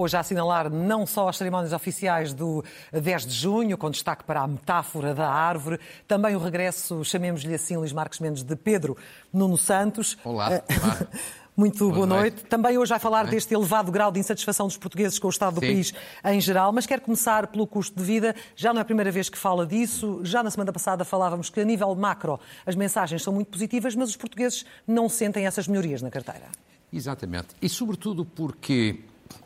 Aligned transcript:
Hoje 0.00 0.16
a 0.16 0.20
assinalar 0.20 0.70
não 0.70 1.04
só 1.04 1.28
as 1.28 1.36
cerimónias 1.36 1.72
oficiais 1.72 2.32
do 2.32 2.64
10 2.92 3.26
de 3.26 3.34
junho, 3.34 3.76
com 3.76 3.90
destaque 3.90 4.22
para 4.22 4.42
a 4.42 4.46
metáfora 4.46 5.12
da 5.12 5.28
árvore, 5.28 5.80
também 6.06 6.36
o 6.36 6.38
regresso, 6.38 7.04
chamemos-lhe 7.04 7.52
assim, 7.52 7.76
Luís 7.76 7.92
Marcos 7.92 8.20
Mendes, 8.20 8.44
de 8.44 8.54
Pedro 8.54 8.96
Nuno 9.32 9.58
Santos. 9.58 10.16
Olá. 10.22 10.52
Eh, 10.52 10.62
Olá. 10.80 10.98
Muito 11.56 11.78
boa, 11.80 11.92
boa 11.92 12.06
noite. 12.06 12.34
noite. 12.34 12.44
Também 12.44 12.78
hoje 12.78 12.90
vai 12.90 13.00
falar 13.00 13.26
deste 13.26 13.52
elevado 13.52 13.90
grau 13.90 14.12
de 14.12 14.20
insatisfação 14.20 14.68
dos 14.68 14.76
portugueses 14.76 15.18
com 15.18 15.26
o 15.26 15.30
estado 15.30 15.54
do 15.54 15.60
Sim. 15.60 15.66
país 15.66 15.92
em 16.26 16.40
geral, 16.40 16.72
mas 16.72 16.86
quero 16.86 17.02
começar 17.02 17.48
pelo 17.48 17.66
custo 17.66 17.98
de 17.98 18.04
vida. 18.04 18.36
Já 18.54 18.72
não 18.72 18.78
é 18.78 18.82
a 18.82 18.84
primeira 18.84 19.10
vez 19.10 19.28
que 19.28 19.36
fala 19.36 19.66
disso. 19.66 20.20
Já 20.22 20.44
na 20.44 20.50
semana 20.52 20.72
passada 20.72 21.04
falávamos 21.04 21.50
que, 21.50 21.58
a 21.58 21.64
nível 21.64 21.92
macro, 21.96 22.38
as 22.64 22.76
mensagens 22.76 23.20
são 23.20 23.32
muito 23.32 23.48
positivas, 23.48 23.96
mas 23.96 24.10
os 24.10 24.16
portugueses 24.16 24.64
não 24.86 25.08
sentem 25.08 25.44
essas 25.44 25.66
melhorias 25.66 26.00
na 26.00 26.08
carteira. 26.08 26.46
Exatamente. 26.92 27.48
E, 27.60 27.68
sobretudo, 27.68 28.24
porque 28.24 29.00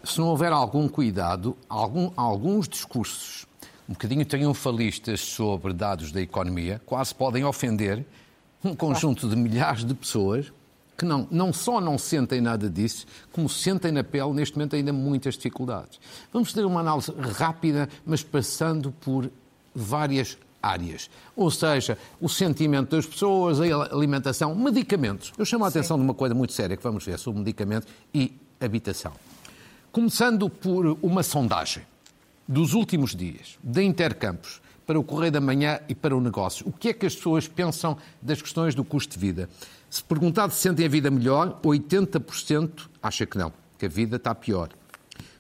se 0.05 0.19
não 0.19 0.29
houver 0.29 0.53
algum 0.53 0.89
cuidado, 0.89 1.57
algum, 1.69 2.11
alguns 2.17 2.69
discursos 2.69 3.47
um 3.89 3.93
bocadinho 3.93 4.25
triunfalistas 4.25 5.21
sobre 5.21 5.73
dados 5.73 6.13
da 6.13 6.21
economia 6.21 6.81
quase 6.87 7.15
podem 7.15 7.45
ofender 7.45 8.05
um 8.65 8.75
conjunto 8.75 9.29
de 9.29 9.37
milhares 9.37 9.85
de 9.85 9.93
pessoas 9.93 10.53
que 10.97 11.05
não, 11.05 11.27
não 11.31 11.53
só 11.53 11.81
não 11.81 11.99
sentem 11.99 12.41
nada 12.41 12.71
disso, 12.71 13.07
como 13.33 13.49
sentem 13.49 13.91
na 13.91 14.05
pele, 14.05 14.33
neste 14.33 14.57
momento, 14.57 14.77
ainda 14.77 14.93
muitas 14.93 15.35
dificuldades. 15.35 15.99
Vamos 16.33 16.53
ter 16.53 16.65
uma 16.65 16.81
análise 16.81 17.13
rápida, 17.37 17.89
mas 18.07 18.23
passando 18.23 18.93
por 18.93 19.29
várias 19.75 20.39
áreas. 20.63 21.11
Ou 21.35 21.51
seja, 21.51 21.99
o 22.21 22.29
sentimento 22.29 22.95
das 22.95 23.05
pessoas, 23.05 23.61
a 23.61 23.65
alimentação, 23.95 24.55
medicamentos. 24.55 25.33
Eu 25.37 25.45
chamo 25.45 25.65
a 25.65 25.69
atenção 25.69 25.97
Sim. 25.97 26.03
de 26.03 26.09
uma 26.09 26.15
coisa 26.15 26.35
muito 26.35 26.53
séria 26.53 26.77
que 26.77 26.83
vamos 26.83 27.05
ver 27.05 27.19
sobre 27.19 27.41
medicamentos 27.41 27.89
e 28.15 28.39
habitação. 28.61 29.13
Começando 29.93 30.49
por 30.49 30.97
uma 31.03 31.23
sondagem 31.23 31.83
dos 32.49 32.73
últimos 32.73 33.15
dias, 33.15 33.59
da 33.63 33.83
Intercampos, 33.83 34.63
para 34.87 34.99
o 34.99 35.05
Correio 35.05 35.33
da 35.33 35.41
Manhã 35.41 35.81
e 35.87 35.95
para 35.95 36.17
o 36.17 36.21
negócio. 36.21 36.67
O 36.67 36.73
que 36.73 36.89
é 36.89 36.93
que 36.95 37.05
as 37.05 37.15
pessoas 37.15 37.47
pensam 37.47 37.99
das 38.23 38.41
questões 38.41 38.75
do 38.75 38.83
custo 38.87 39.13
de 39.13 39.19
vida? 39.19 39.51
Se 39.91 40.03
perguntado 40.03 40.55
se 40.55 40.61
sentem 40.61 40.87
a 40.87 40.89
vida 40.89 41.11
melhor, 41.11 41.61
80% 41.63 42.89
acha 43.03 43.27
que 43.27 43.37
não, 43.37 43.53
que 43.77 43.85
a 43.85 43.89
vida 43.89 44.17
está 44.17 44.35
pior. 44.35 44.71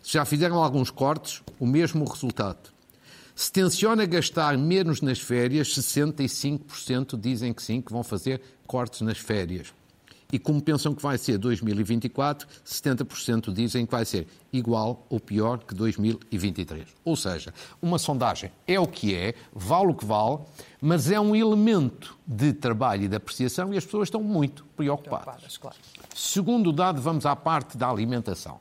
Se 0.03 0.13
já 0.13 0.25
fizeram 0.27 0.63
alguns 0.63 0.91
cortes, 0.91 1.43
o 1.59 1.67
mesmo 1.67 2.05
resultado. 2.05 2.75
Se 3.35 3.51
tenciona 3.51 4.05
gastar 4.05 4.59
menos 4.59 5.01
nas 5.01 5.19
férias, 5.19 5.69
65% 5.69 7.19
dizem 7.19 7.55
que 7.55 7.63
sim, 7.63 7.81
que 7.81 7.91
vão 7.91 8.05
fazer 8.05 8.43
cortes 8.67 9.01
nas 9.01 9.17
férias. 9.17 9.73
E 10.33 10.39
como 10.39 10.63
pensam 10.63 10.95
que 10.95 11.03
vai 11.03 11.19
ser 11.19 11.37
2024, 11.37 12.49
70% 12.65 13.53
dizem 13.53 13.85
que 13.85 13.93
vai 13.93 14.07
ser 14.07 14.27
igual 14.51 15.07
ou 15.11 15.21
pior 15.21 15.59
que 15.59 15.75
2023. 15.75 16.89
Ou 17.05 17.15
seja, 17.15 17.53
uma 17.83 17.99
sondagem 17.99 18.51
é 18.67 18.81
o 18.81 18.87
que 18.87 19.15
é, 19.15 19.35
vale 19.53 19.89
o 19.89 19.95
que 19.95 20.07
vale, 20.07 20.39
mas 20.81 21.11
é 21.11 21.21
um 21.21 21.37
elemento 21.37 22.17
de 22.27 22.55
trabalho 22.55 23.05
e 23.05 23.09
de 23.09 23.17
apreciação 23.17 23.75
e 23.75 23.77
as 23.77 23.85
pessoas 23.85 24.09
estão 24.09 24.23
muito 24.23 24.65
preocupadas. 24.75 25.25
preocupadas 25.25 25.59
claro. 25.59 25.77
Segundo 26.15 26.73
dado, 26.73 27.03
vamos 27.03 27.27
à 27.27 27.37
parte 27.37 27.77
da 27.77 27.91
alimentação. 27.91 28.59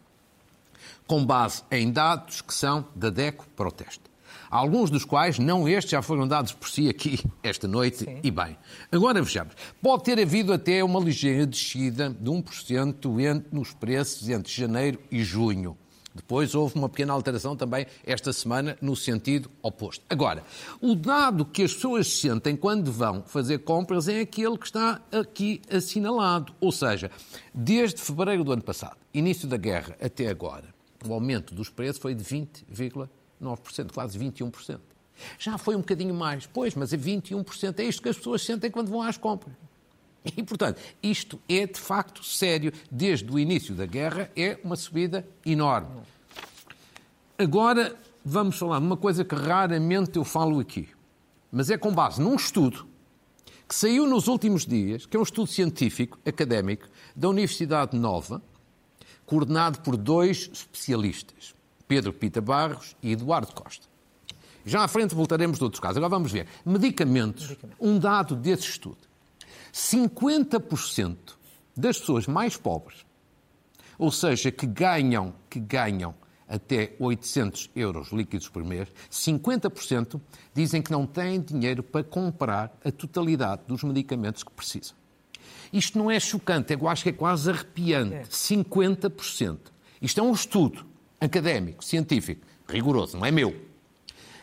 Com 1.07 1.25
base 1.25 1.63
em 1.71 1.89
dados 1.89 2.41
que 2.41 2.53
são 2.53 2.85
da 2.93 3.09
DECO 3.09 3.47
Proteste 3.55 4.10
alguns 4.51 4.91
dos 4.91 5.05
quais, 5.05 5.39
não 5.39 5.67
estes, 5.67 5.91
já 5.91 6.01
foram 6.01 6.27
dados 6.27 6.51
por 6.51 6.69
si 6.69 6.89
aqui 6.89 7.23
esta 7.41 7.67
noite, 7.67 8.03
Sim. 8.03 8.19
e 8.21 8.29
bem. 8.29 8.57
Agora 8.91 9.21
vejamos. 9.21 9.55
Pode 9.81 10.03
ter 10.03 10.19
havido 10.19 10.51
até 10.51 10.83
uma 10.83 10.99
ligeira 10.99 11.47
descida 11.47 12.09
de 12.09 12.29
1% 12.29 13.19
entre, 13.19 13.49
nos 13.51 13.73
preços 13.73 14.27
entre 14.29 14.51
janeiro 14.51 14.99
e 15.09 15.23
junho. 15.23 15.77
Depois 16.13 16.53
houve 16.53 16.75
uma 16.75 16.89
pequena 16.89 17.13
alteração 17.13 17.55
também 17.55 17.87
esta 18.05 18.33
semana 18.33 18.77
no 18.81 18.95
sentido 18.97 19.49
oposto. 19.61 20.03
Agora, 20.09 20.43
o 20.81 20.93
dado 20.93 21.45
que 21.45 21.63
as 21.63 21.73
pessoas 21.73 22.07
sentem 22.07 22.55
quando 22.55 22.91
vão 22.91 23.23
fazer 23.23 23.59
compras 23.59 24.09
é 24.09 24.19
aquele 24.19 24.57
que 24.57 24.65
está 24.65 24.99
aqui 25.09 25.61
assinalado. 25.71 26.53
Ou 26.59 26.71
seja, 26.71 27.09
desde 27.53 28.01
fevereiro 28.01 28.43
do 28.43 28.51
ano 28.51 28.61
passado, 28.61 28.97
início 29.13 29.47
da 29.47 29.55
guerra 29.55 29.95
até 30.01 30.27
agora, 30.27 30.73
o 31.07 31.13
aumento 31.13 31.55
dos 31.55 31.69
preços 31.69 32.01
foi 32.01 32.13
de 32.13 32.23
20,5%. 32.23 33.07
9%, 33.41 33.91
quase 33.93 34.17
21%. 34.19 34.79
Já 35.37 35.57
foi 35.57 35.75
um 35.75 35.79
bocadinho 35.79 36.13
mais, 36.13 36.45
pois, 36.45 36.75
mas 36.75 36.93
é 36.93 36.97
21%. 36.97 37.79
É 37.79 37.83
isto 37.83 38.01
que 38.01 38.09
as 38.09 38.17
pessoas 38.17 38.41
sentem 38.43 38.71
quando 38.71 38.89
vão 38.89 39.01
às 39.01 39.17
compras. 39.17 39.55
E, 40.25 40.43
portanto, 40.43 40.79
isto 41.01 41.39
é 41.49 41.65
de 41.65 41.79
facto 41.79 42.23
sério. 42.23 42.71
Desde 42.91 43.31
o 43.31 43.39
início 43.39 43.73
da 43.73 43.85
guerra 43.85 44.29
é 44.35 44.59
uma 44.63 44.75
subida 44.75 45.27
enorme. 45.45 46.01
Agora 47.37 47.95
vamos 48.23 48.57
falar 48.57 48.79
de 48.79 48.85
uma 48.85 48.97
coisa 48.97 49.25
que 49.25 49.33
raramente 49.33 50.17
eu 50.17 50.23
falo 50.23 50.59
aqui, 50.59 50.89
mas 51.51 51.71
é 51.71 51.77
com 51.77 51.91
base 51.91 52.21
num 52.21 52.35
estudo 52.35 52.87
que 53.67 53.73
saiu 53.73 54.05
nos 54.05 54.27
últimos 54.27 54.65
dias, 54.65 55.05
que 55.05 55.15
é 55.15 55.19
um 55.19 55.23
estudo 55.23 55.47
científico, 55.47 56.19
académico, 56.25 56.87
da 57.15 57.29
Universidade 57.29 57.97
Nova, 57.97 58.41
coordenado 59.25 59.79
por 59.79 59.95
dois 59.95 60.49
especialistas. 60.53 61.55
Pedro 61.91 62.13
Pita 62.13 62.39
Barros 62.39 62.95
e 63.03 63.11
Eduardo 63.11 63.53
Costa. 63.53 63.85
Já 64.65 64.81
à 64.81 64.87
frente 64.87 65.13
voltaremos 65.13 65.57
de 65.57 65.63
outros 65.65 65.81
casos. 65.81 65.97
Agora 65.97 66.09
vamos 66.09 66.31
ver. 66.31 66.47
Medicamentos. 66.65 67.49
Medicamentos. 67.49 67.85
Um 67.85 67.99
dado 67.99 68.33
desse 68.33 68.69
estudo. 68.69 68.99
50% 69.73 71.17
das 71.75 71.99
pessoas 71.99 72.27
mais 72.27 72.55
pobres, 72.55 73.05
ou 73.99 74.09
seja, 74.09 74.53
que 74.53 74.65
ganham, 74.65 75.35
que 75.49 75.59
ganham 75.59 76.15
até 76.47 76.95
800 76.97 77.69
euros 77.75 78.13
líquidos 78.13 78.47
por 78.47 78.63
mês, 78.63 78.87
50% 79.11 80.21
dizem 80.53 80.81
que 80.81 80.93
não 80.93 81.05
têm 81.05 81.41
dinheiro 81.41 81.83
para 81.83 82.05
comprar 82.05 82.73
a 82.85 82.91
totalidade 82.91 83.63
dos 83.67 83.83
medicamentos 83.83 84.43
que 84.43 84.51
precisam. 84.51 84.95
Isto 85.73 85.97
não 85.97 86.09
é 86.09 86.21
chocante, 86.21 86.71
eu 86.73 86.87
acho 86.87 87.03
que 87.03 87.09
é 87.09 87.13
quase 87.13 87.49
arrepiante. 87.49 88.15
É. 88.15 88.23
50%. 88.23 89.59
Isto 90.01 90.21
é 90.21 90.23
um 90.23 90.31
estudo 90.31 90.89
académico, 91.21 91.85
científico, 91.85 92.45
rigoroso, 92.67 93.17
não 93.17 93.25
é 93.25 93.31
meu. 93.31 93.55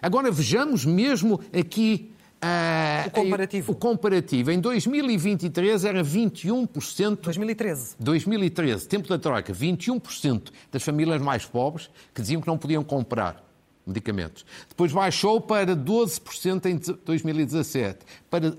Agora 0.00 0.30
vejamos 0.30 0.84
mesmo 0.84 1.40
aqui 1.52 2.12
uh, 2.42 3.08
o 3.08 3.10
comparativo. 3.10 3.72
O 3.72 3.74
comparativo. 3.74 4.50
Em 4.52 4.60
2023 4.60 5.84
era 5.84 6.04
21%. 6.04 7.18
2013. 7.20 7.96
2013, 7.98 8.88
tempo 8.88 9.08
da 9.08 9.18
Troika, 9.18 9.52
21% 9.52 10.52
das 10.70 10.82
famílias 10.82 11.20
mais 11.20 11.44
pobres 11.44 11.90
que 12.14 12.22
diziam 12.22 12.40
que 12.40 12.46
não 12.46 12.56
podiam 12.56 12.84
comprar 12.84 13.44
medicamentos. 13.84 14.44
Depois 14.68 14.92
baixou 14.92 15.40
para 15.40 15.74
12% 15.74 16.66
em 16.66 16.78
2017, 17.04 17.98
para 18.30 18.56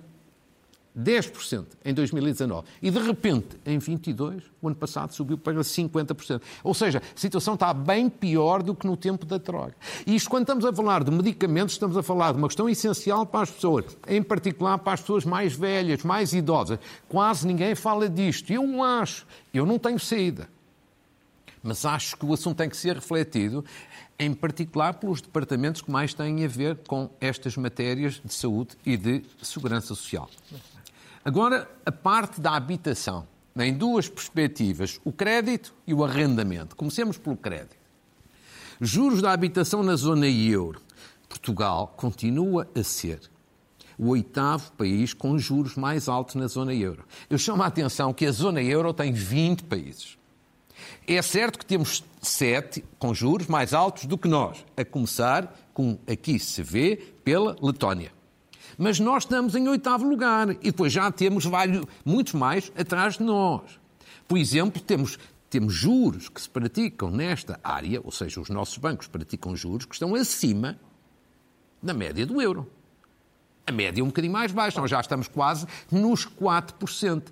10% 1.00 1.66
em 1.86 1.94
2019 1.94 2.68
e 2.82 2.92
de 2.92 3.00
repente 3.00 3.58
em 3.66 3.78
22, 3.78 4.44
o 4.62 4.68
ano 4.68 4.76
passado 4.76 5.14
subiu 5.14 5.38
para 5.38 5.56
50%. 5.56 6.42
Ou 6.64 6.74
seja, 6.74 7.00
a 7.00 7.20
situação 7.20 7.54
está 7.54 7.74
bem 7.74 8.10
pior 8.10 8.62
do 8.62 8.76
que 8.76 8.86
no 8.86 8.98
tempo 8.98 9.26
da 9.26 9.40
troca. 9.40 9.76
E 10.06 10.16
isto 10.16 10.30
quando 10.30 10.44
estamos 10.44 10.66
a 10.66 10.74
falar 10.74 11.04
de 11.04 11.12
medicamentos, 11.12 11.74
estamos 11.74 11.96
a 11.98 12.04
falar 12.04 12.34
de 12.34 12.38
uma 12.38 12.48
questão 12.48 12.70
essencial 12.70 13.26
para 13.26 13.42
as 13.42 13.52
pessoas, 13.52 13.86
em 14.08 14.22
particular 14.22 14.78
para 14.80 14.94
as 14.94 15.02
pessoas 15.02 15.26
mais 15.26 15.56
velhas, 15.56 16.04
mais 16.04 16.34
idosas. 16.34 16.80
Quase 17.08 17.48
ninguém 17.48 17.76
fala 17.76 18.10
disto. 18.10 18.52
Eu 18.52 18.84
acho, 18.84 19.26
eu 19.54 19.66
não 19.66 19.80
tenho 19.80 20.00
saída. 20.00 20.50
Mas 21.62 21.86
acho 21.86 22.16
que 22.16 22.26
o 22.26 22.34
assunto 22.34 22.58
tem 22.58 22.70
que 22.70 22.78
ser 22.78 22.96
refletido 22.96 23.66
em 24.18 24.34
particular 24.34 24.96
pelos 24.96 25.22
departamentos 25.22 25.82
que 25.82 25.90
mais 25.90 26.14
têm 26.14 26.44
a 26.44 26.48
ver 26.48 26.78
com 26.88 27.10
estas 27.22 27.56
matérias 27.56 28.22
de 28.24 28.34
saúde 28.34 28.78
e 28.86 28.98
de 28.98 29.24
segurança 29.42 29.88
social. 29.88 30.30
Agora, 31.30 31.70
a 31.86 31.92
parte 31.92 32.42
da 32.42 32.56
habitação, 32.56 33.28
em 33.56 33.72
duas 33.72 34.10
perspectivas, 34.10 35.00
o 35.06 35.12
crédito 35.12 35.76
e 35.86 35.94
o 35.94 36.04
arrendamento. 36.04 36.76
Comecemos 36.76 37.20
pelo 37.20 37.38
crédito. 37.38 37.78
Juros 38.82 39.22
da 39.22 39.32
habitação 39.32 39.84
na 39.84 39.96
zona 39.96 40.28
euro. 40.28 40.82
Portugal 41.28 41.94
continua 41.96 42.68
a 42.76 42.82
ser 42.82 43.22
o 43.96 44.10
oitavo 44.10 44.72
país 44.72 45.14
com 45.14 45.38
juros 45.38 45.76
mais 45.76 46.10
altos 46.10 46.34
na 46.34 46.48
zona 46.48 46.74
euro. 46.74 47.06
Eu 47.30 47.38
chamo 47.38 47.62
a 47.62 47.68
atenção 47.68 48.12
que 48.12 48.26
a 48.26 48.32
zona 48.32 48.64
euro 48.64 48.92
tem 48.92 49.14
20 49.14 49.66
países. 49.66 50.18
É 51.08 51.22
certo 51.22 51.60
que 51.60 51.66
temos 51.68 52.04
sete 52.24 52.84
com 52.98 53.14
juros 53.14 53.46
mais 53.46 53.76
altos 53.76 54.08
do 54.08 54.18
que 54.18 54.28
nós, 54.28 54.66
a 54.76 54.84
começar 54.84 55.56
com, 55.76 56.00
aqui 56.12 56.40
se 56.40 56.64
vê, 56.64 56.96
pela 57.24 57.56
Letónia 57.62 58.18
mas 58.80 58.98
nós 58.98 59.24
estamos 59.24 59.56
em 59.56 59.68
oitavo 59.68 60.08
lugar 60.08 60.52
e 60.52 60.72
depois 60.72 60.94
já 60.94 61.12
temos 61.12 61.44
vários, 61.44 61.86
muitos 62.06 62.34
mais 62.34 62.72
atrás 62.78 63.18
de 63.18 63.24
nós. 63.24 63.78
Por 64.26 64.38
exemplo, 64.38 64.82
temos, 64.82 65.20
temos 65.50 65.74
juros 65.74 66.30
que 66.30 66.40
se 66.40 66.50
praticam 66.50 67.12
nesta 67.12 67.60
área, 67.62 68.00
ou 68.02 68.10
seja, 68.10 68.40
os 68.40 68.50
nossos 68.50 68.78
bancos 68.78 69.06
praticam 69.06 69.54
juros 69.54 69.86
que 69.86 69.94
estão 69.94 70.16
acima 70.16 70.80
da 71.84 71.94
média 71.94 72.26
do 72.26 72.42
euro. 72.42 72.72
A 73.68 73.72
média 73.74 74.00
é 74.00 74.04
um 74.04 74.08
bocadinho 74.08 74.32
mais 74.32 74.54
baixa, 74.54 74.80
nós 74.80 74.90
já 74.90 75.02
estamos 75.02 75.28
quase 75.28 75.68
nos 75.92 76.26
4%. 76.26 77.24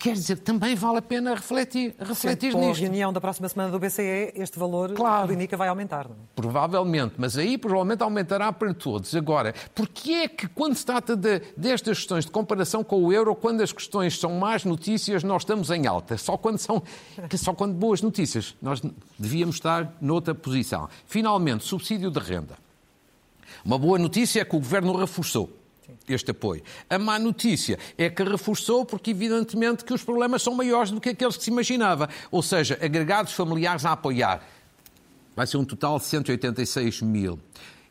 Quer 0.00 0.14
dizer, 0.14 0.38
também 0.38 0.74
vale 0.74 0.96
a 0.96 1.02
pena 1.02 1.34
refletir, 1.34 1.94
refletir 1.98 2.52
Sim, 2.52 2.58
nisto. 2.58 2.70
Com 2.70 2.70
a 2.70 2.88
reunião 2.88 3.12
da 3.12 3.20
próxima 3.20 3.46
semana 3.50 3.70
do 3.70 3.78
BCE, 3.78 4.32
este 4.34 4.58
valor 4.58 4.94
claro. 4.94 5.26
do 5.26 5.34
INICA 5.34 5.58
vai 5.58 5.68
aumentar. 5.68 6.08
Não? 6.08 6.14
É? 6.14 6.18
Provavelmente, 6.34 7.16
mas 7.18 7.36
aí 7.36 7.58
provavelmente 7.58 8.02
aumentará 8.02 8.50
para 8.50 8.72
todos. 8.72 9.14
Agora, 9.14 9.54
porquê 9.74 10.12
é 10.12 10.28
que 10.28 10.48
quando 10.48 10.74
se 10.74 10.86
trata 10.86 11.14
de, 11.14 11.42
destas 11.54 11.98
questões 11.98 12.24
de 12.24 12.30
comparação 12.30 12.82
com 12.82 13.04
o 13.04 13.12
euro, 13.12 13.34
quando 13.34 13.60
as 13.60 13.72
questões 13.72 14.18
são 14.18 14.38
más 14.38 14.64
notícias, 14.64 15.22
nós 15.22 15.42
estamos 15.42 15.70
em 15.70 15.86
alta? 15.86 16.16
Só 16.16 16.38
quando 16.38 16.56
são 16.56 16.82
só 17.36 17.52
quando 17.52 17.74
boas 17.74 18.00
notícias. 18.00 18.56
Nós 18.62 18.80
devíamos 19.18 19.56
estar 19.56 19.92
noutra 20.00 20.34
posição. 20.34 20.88
Finalmente, 21.04 21.62
subsídio 21.62 22.10
de 22.10 22.20
renda. 22.20 22.56
Uma 23.62 23.78
boa 23.78 23.98
notícia 23.98 24.40
é 24.40 24.44
que 24.46 24.56
o 24.56 24.60
Governo 24.60 24.96
reforçou 24.96 25.59
este 26.14 26.30
apoio. 26.30 26.62
A 26.88 26.98
má 26.98 27.18
notícia 27.18 27.78
é 27.96 28.08
que 28.08 28.22
reforçou 28.22 28.84
porque, 28.84 29.10
evidentemente, 29.10 29.84
que 29.84 29.92
os 29.92 30.02
problemas 30.02 30.42
são 30.42 30.54
maiores 30.54 30.90
do 30.90 31.00
que 31.00 31.10
aqueles 31.10 31.36
que 31.36 31.44
se 31.44 31.50
imaginava. 31.50 32.08
Ou 32.30 32.42
seja, 32.42 32.78
agregados 32.82 33.32
familiares 33.32 33.84
a 33.84 33.92
apoiar. 33.92 34.42
Vai 35.34 35.46
ser 35.46 35.56
um 35.56 35.64
total 35.64 35.98
de 35.98 36.04
186 36.04 37.02
mil 37.02 37.38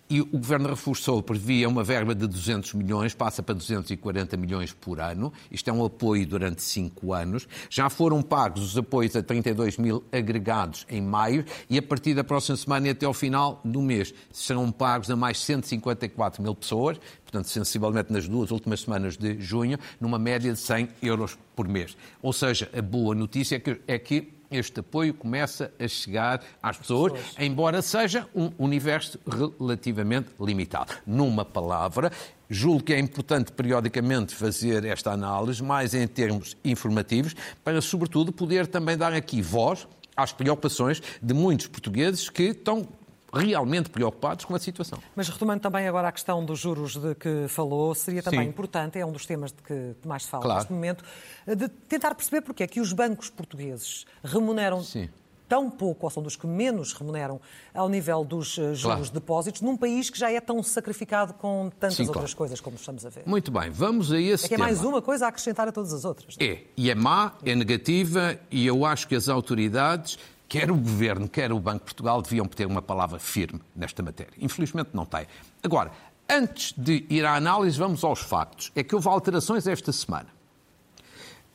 e 0.09 0.21
o 0.21 0.25
Governo 0.25 0.69
reforçou, 0.69 1.21
previa 1.21 1.69
uma 1.69 1.83
verba 1.83 2.15
de 2.15 2.25
200 2.25 2.73
milhões, 2.73 3.13
passa 3.13 3.43
para 3.43 3.53
240 3.53 4.35
milhões 4.37 4.73
por 4.73 4.99
ano. 4.99 5.31
Isto 5.51 5.69
é 5.69 5.73
um 5.73 5.85
apoio 5.85 6.25
durante 6.25 6.63
cinco 6.63 7.13
anos. 7.13 7.47
Já 7.69 7.89
foram 7.89 8.21
pagos 8.23 8.63
os 8.63 8.77
apoios 8.77 9.15
a 9.15 9.21
32 9.21 9.77
mil 9.77 10.03
agregados 10.11 10.87
em 10.89 10.99
maio 10.99 11.45
e 11.69 11.77
a 11.77 11.81
partir 11.81 12.15
da 12.15 12.23
próxima 12.23 12.57
semana 12.57 12.87
e 12.87 12.89
até 12.89 13.05
ao 13.05 13.13
final 13.13 13.61
do 13.63 13.83
mês 13.83 14.11
serão 14.31 14.71
pagos 14.71 15.11
a 15.11 15.15
mais 15.15 15.39
154 15.41 16.41
mil 16.41 16.55
pessoas, 16.55 16.99
portanto, 17.23 17.47
sensivelmente 17.47 18.11
nas 18.11 18.27
duas 18.27 18.49
últimas 18.49 18.81
semanas 18.81 19.15
de 19.15 19.39
junho, 19.39 19.77
numa 20.01 20.17
média 20.17 20.51
de 20.51 20.59
100 20.59 20.89
euros 21.03 21.37
por 21.55 21.67
mês. 21.67 21.95
Ou 22.19 22.33
seja, 22.33 22.67
a 22.75 22.81
boa 22.81 23.13
notícia 23.13 23.57
é 23.57 23.59
que, 23.59 23.81
é 23.87 23.99
que 23.99 24.38
este 24.51 24.79
apoio 24.79 25.13
começa 25.13 25.71
a 25.79 25.87
chegar 25.87 26.41
às 26.61 26.77
pessoas, 26.77 27.13
pessoas, 27.13 27.35
embora 27.39 27.81
seja 27.81 28.27
um 28.35 28.51
universo 28.57 29.19
relativamente 29.59 30.29
limitado. 30.39 30.93
Numa 31.05 31.45
palavra, 31.45 32.11
julgo 32.49 32.83
que 32.83 32.93
é 32.93 32.99
importante 32.99 33.51
periodicamente 33.51 34.33
fazer 34.33 34.85
esta 34.85 35.11
análise, 35.11 35.63
mais 35.63 35.93
em 35.93 36.07
termos 36.07 36.57
informativos, 36.63 37.35
para, 37.63 37.81
sobretudo, 37.81 38.31
poder 38.31 38.67
também 38.67 38.97
dar 38.97 39.13
aqui 39.13 39.41
voz 39.41 39.87
às 40.15 40.33
preocupações 40.33 41.01
de 41.21 41.33
muitos 41.33 41.67
portugueses 41.67 42.29
que 42.29 42.43
estão 42.43 42.87
realmente 43.33 43.89
preocupados 43.89 44.45
com 44.45 44.55
a 44.55 44.59
situação. 44.59 44.99
Mas 45.15 45.29
retomando 45.29 45.61
também 45.61 45.87
agora 45.87 46.07
a 46.07 46.11
questão 46.11 46.43
dos 46.43 46.59
juros 46.59 46.95
de 46.95 47.15
que 47.15 47.47
falou, 47.47 47.93
seria 47.93 48.23
também 48.23 48.43
Sim. 48.43 48.49
importante, 48.49 48.99
é 48.99 49.05
um 49.05 49.11
dos 49.11 49.25
temas 49.25 49.51
de 49.51 49.61
que 49.61 49.95
mais 50.05 50.23
se 50.23 50.29
fala 50.29 50.43
claro. 50.43 50.59
neste 50.59 50.73
momento, 50.73 51.03
de 51.47 51.67
tentar 51.67 52.15
perceber 52.15 52.41
porque 52.41 52.63
é 52.63 52.67
que 52.67 52.79
os 52.79 52.93
bancos 52.93 53.29
portugueses 53.29 54.05
remuneram 54.23 54.83
Sim. 54.83 55.09
tão 55.47 55.69
pouco, 55.69 56.05
ou 56.05 56.09
são 56.09 56.21
dos 56.21 56.35
que 56.35 56.47
menos 56.47 56.93
remuneram 56.93 57.39
ao 57.73 57.87
nível 57.89 58.23
dos 58.23 58.57
eh, 58.57 58.73
juros 58.73 58.81
claro. 58.81 59.03
de 59.03 59.11
depósitos, 59.11 59.61
num 59.61 59.77
país 59.77 60.09
que 60.09 60.17
já 60.17 60.31
é 60.31 60.39
tão 60.39 60.61
sacrificado 60.61 61.33
com 61.33 61.71
tantas 61.79 61.97
Sim, 61.97 62.03
outras 62.07 62.33
claro. 62.33 62.37
coisas 62.37 62.61
como 62.61 62.75
estamos 62.75 63.05
a 63.05 63.09
ver. 63.09 63.23
Muito 63.25 63.51
bem, 63.51 63.69
vamos 63.69 64.11
a 64.11 64.19
esse 64.19 64.45
é 64.45 64.47
que 64.47 64.53
é 64.53 64.57
tema. 64.57 64.67
mais 64.67 64.83
uma 64.83 65.01
coisa 65.01 65.25
a 65.25 65.29
acrescentar 65.29 65.67
a 65.67 65.71
todas 65.71 65.93
as 65.93 66.05
outras. 66.05 66.37
Não? 66.37 66.45
É, 66.45 66.63
e 66.75 66.89
é 66.89 66.95
má, 66.95 67.33
é 67.43 67.55
negativa, 67.55 68.39
e 68.51 68.65
eu 68.65 68.85
acho 68.85 69.07
que 69.07 69.15
as 69.15 69.29
autoridades 69.29 70.17
quer 70.49 70.71
o 70.71 70.75
Governo, 70.75 71.29
quer 71.29 71.53
o 71.53 71.59
Banco 71.59 71.79
de 71.79 71.85
Portugal 71.85 72.21
deviam 72.23 72.47
ter 72.47 72.65
uma 72.65 72.81
palavra 72.81 73.19
firme 73.19 73.61
nesta 73.75 74.01
matéria. 74.01 74.33
Infelizmente 74.39 74.89
não 74.93 75.05
tem. 75.05 75.27
Agora, 75.61 75.91
antes 76.27 76.73
de 76.75 77.05
ir 77.07 77.23
à 77.23 77.35
análise, 77.35 77.77
vamos 77.77 78.03
aos 78.03 78.19
factos. 78.19 78.71
É 78.75 78.83
que 78.83 78.95
houve 78.95 79.07
alterações 79.07 79.67
esta 79.67 79.91
semana. 79.91 80.27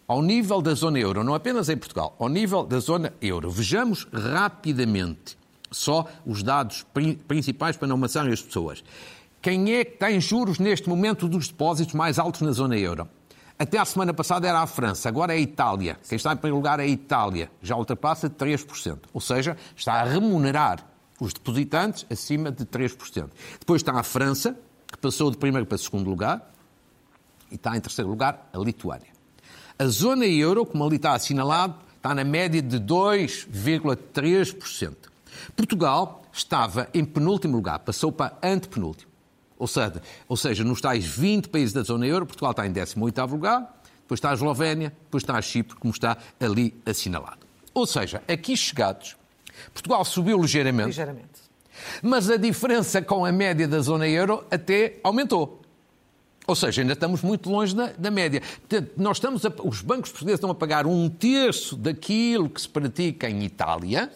Ao 0.06 0.22
nível 0.22 0.62
da 0.62 0.74
zona 0.74 0.98
euro, 0.98 1.24
não 1.24 1.34
apenas 1.34 1.68
em 1.68 1.76
Portugal, 1.76 2.14
ao 2.18 2.28
nível 2.28 2.62
da 2.62 2.78
zona 2.78 3.12
euro. 3.20 3.50
Vejamos 3.50 4.06
rapidamente 4.12 5.36
só 5.72 6.06
os 6.24 6.42
dados 6.42 6.86
principais 7.26 7.76
para 7.76 7.88
não 7.88 7.96
amassarem 7.96 8.32
as 8.32 8.40
pessoas. 8.40 8.84
Quem 9.42 9.74
é 9.74 9.84
que 9.84 9.98
tem 9.98 10.20
juros 10.20 10.58
neste 10.58 10.88
momento 10.88 11.28
dos 11.28 11.48
depósitos 11.48 11.94
mais 11.94 12.18
altos 12.18 12.42
na 12.42 12.52
zona 12.52 12.78
euro? 12.78 13.08
Até 13.56 13.78
a 13.78 13.84
semana 13.84 14.12
passada 14.12 14.48
era 14.48 14.58
a 14.60 14.66
França, 14.66 15.08
agora 15.08 15.32
é 15.32 15.36
a 15.36 15.40
Itália. 15.40 15.96
Quem 16.08 16.16
está 16.16 16.32
em 16.32 16.36
primeiro 16.36 16.56
lugar 16.56 16.80
é 16.80 16.82
a 16.82 16.88
Itália, 16.88 17.48
já 17.62 17.76
ultrapassa 17.76 18.28
3%. 18.28 18.98
Ou 19.12 19.20
seja, 19.20 19.56
está 19.76 19.92
a 19.94 20.04
remunerar 20.04 20.84
os 21.20 21.32
depositantes 21.32 22.04
acima 22.10 22.50
de 22.50 22.66
3%. 22.66 23.30
Depois 23.60 23.80
está 23.80 23.92
a 23.92 24.02
França, 24.02 24.58
que 24.90 24.98
passou 24.98 25.30
de 25.30 25.36
primeiro 25.36 25.66
para 25.66 25.78
segundo 25.78 26.10
lugar, 26.10 26.52
e 27.50 27.54
está 27.54 27.76
em 27.76 27.80
terceiro 27.80 28.10
lugar 28.10 28.50
a 28.52 28.58
Lituânia. 28.58 29.14
A 29.78 29.86
zona 29.86 30.26
euro, 30.26 30.66
como 30.66 30.84
ali 30.84 30.96
está 30.96 31.12
assinalado, 31.12 31.76
está 31.96 32.12
na 32.12 32.24
média 32.24 32.60
de 32.60 32.80
2,3%. 32.80 34.96
Portugal 35.54 36.22
estava 36.32 36.88
em 36.92 37.04
penúltimo 37.04 37.54
lugar, 37.54 37.78
passou 37.78 38.10
para 38.10 38.36
antepenúltimo. 38.42 39.13
Ou 39.64 39.68
seja, 39.68 40.02
ou 40.28 40.36
seja, 40.36 40.62
nos 40.62 40.78
tais 40.78 41.06
20 41.06 41.48
países 41.48 41.72
da 41.72 41.82
zona 41.82 42.06
euro, 42.06 42.26
Portugal 42.26 42.50
está 42.50 42.66
em 42.66 42.72
18º 42.72 43.30
lugar, 43.30 43.80
depois 44.02 44.18
está 44.18 44.30
a 44.30 44.34
Eslovénia, 44.34 44.92
depois 45.04 45.22
está 45.22 45.38
a 45.38 45.40
Chipre, 45.40 45.74
como 45.76 45.90
está 45.90 46.18
ali 46.38 46.78
assinalado. 46.84 47.38
Ou 47.72 47.86
seja, 47.86 48.22
aqui 48.28 48.54
chegados, 48.58 49.16
Portugal 49.72 50.04
subiu 50.04 50.38
ligeiramente, 50.38 50.88
ligeiramente. 50.88 51.40
mas 52.02 52.28
a 52.28 52.36
diferença 52.36 53.00
com 53.00 53.24
a 53.24 53.32
média 53.32 53.66
da 53.66 53.80
zona 53.80 54.06
euro 54.06 54.44
até 54.50 54.98
aumentou. 55.02 55.62
Ou 56.46 56.54
seja, 56.54 56.82
ainda 56.82 56.92
estamos 56.92 57.22
muito 57.22 57.48
longe 57.48 57.74
da, 57.74 57.86
da 57.96 58.10
média. 58.10 58.42
Portanto, 58.68 58.92
nós 58.98 59.16
estamos 59.16 59.46
a, 59.46 59.52
os 59.62 59.80
bancos 59.80 60.10
portugueses 60.10 60.36
estão 60.36 60.50
a 60.50 60.54
pagar 60.54 60.86
um 60.86 61.08
terço 61.08 61.74
daquilo 61.74 62.50
que 62.50 62.60
se 62.60 62.68
pratica 62.68 63.30
em 63.30 63.42
Itália, 63.42 64.12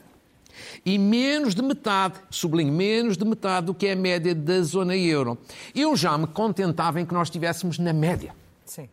e 0.85 0.99
menos 0.99 1.55
de 1.55 1.63
metade, 1.63 2.15
sublinho, 2.31 2.73
menos 2.73 3.17
de 3.17 3.25
metade 3.25 3.67
do 3.67 3.75
que 3.75 3.87
é 3.87 3.93
a 3.93 3.97
média 3.97 4.35
da 4.35 4.61
zona 4.63 4.97
euro. 4.97 5.39
Eu 5.75 5.97
já 5.97 6.17
me 6.17 6.27
contentava 6.27 7.01
em 7.01 7.07
que 7.07 7.15
nós 7.15 7.29
estivéssemos 7.29 7.79
na 7.79 7.93
média. 7.93 8.35
Sim. 8.65 8.89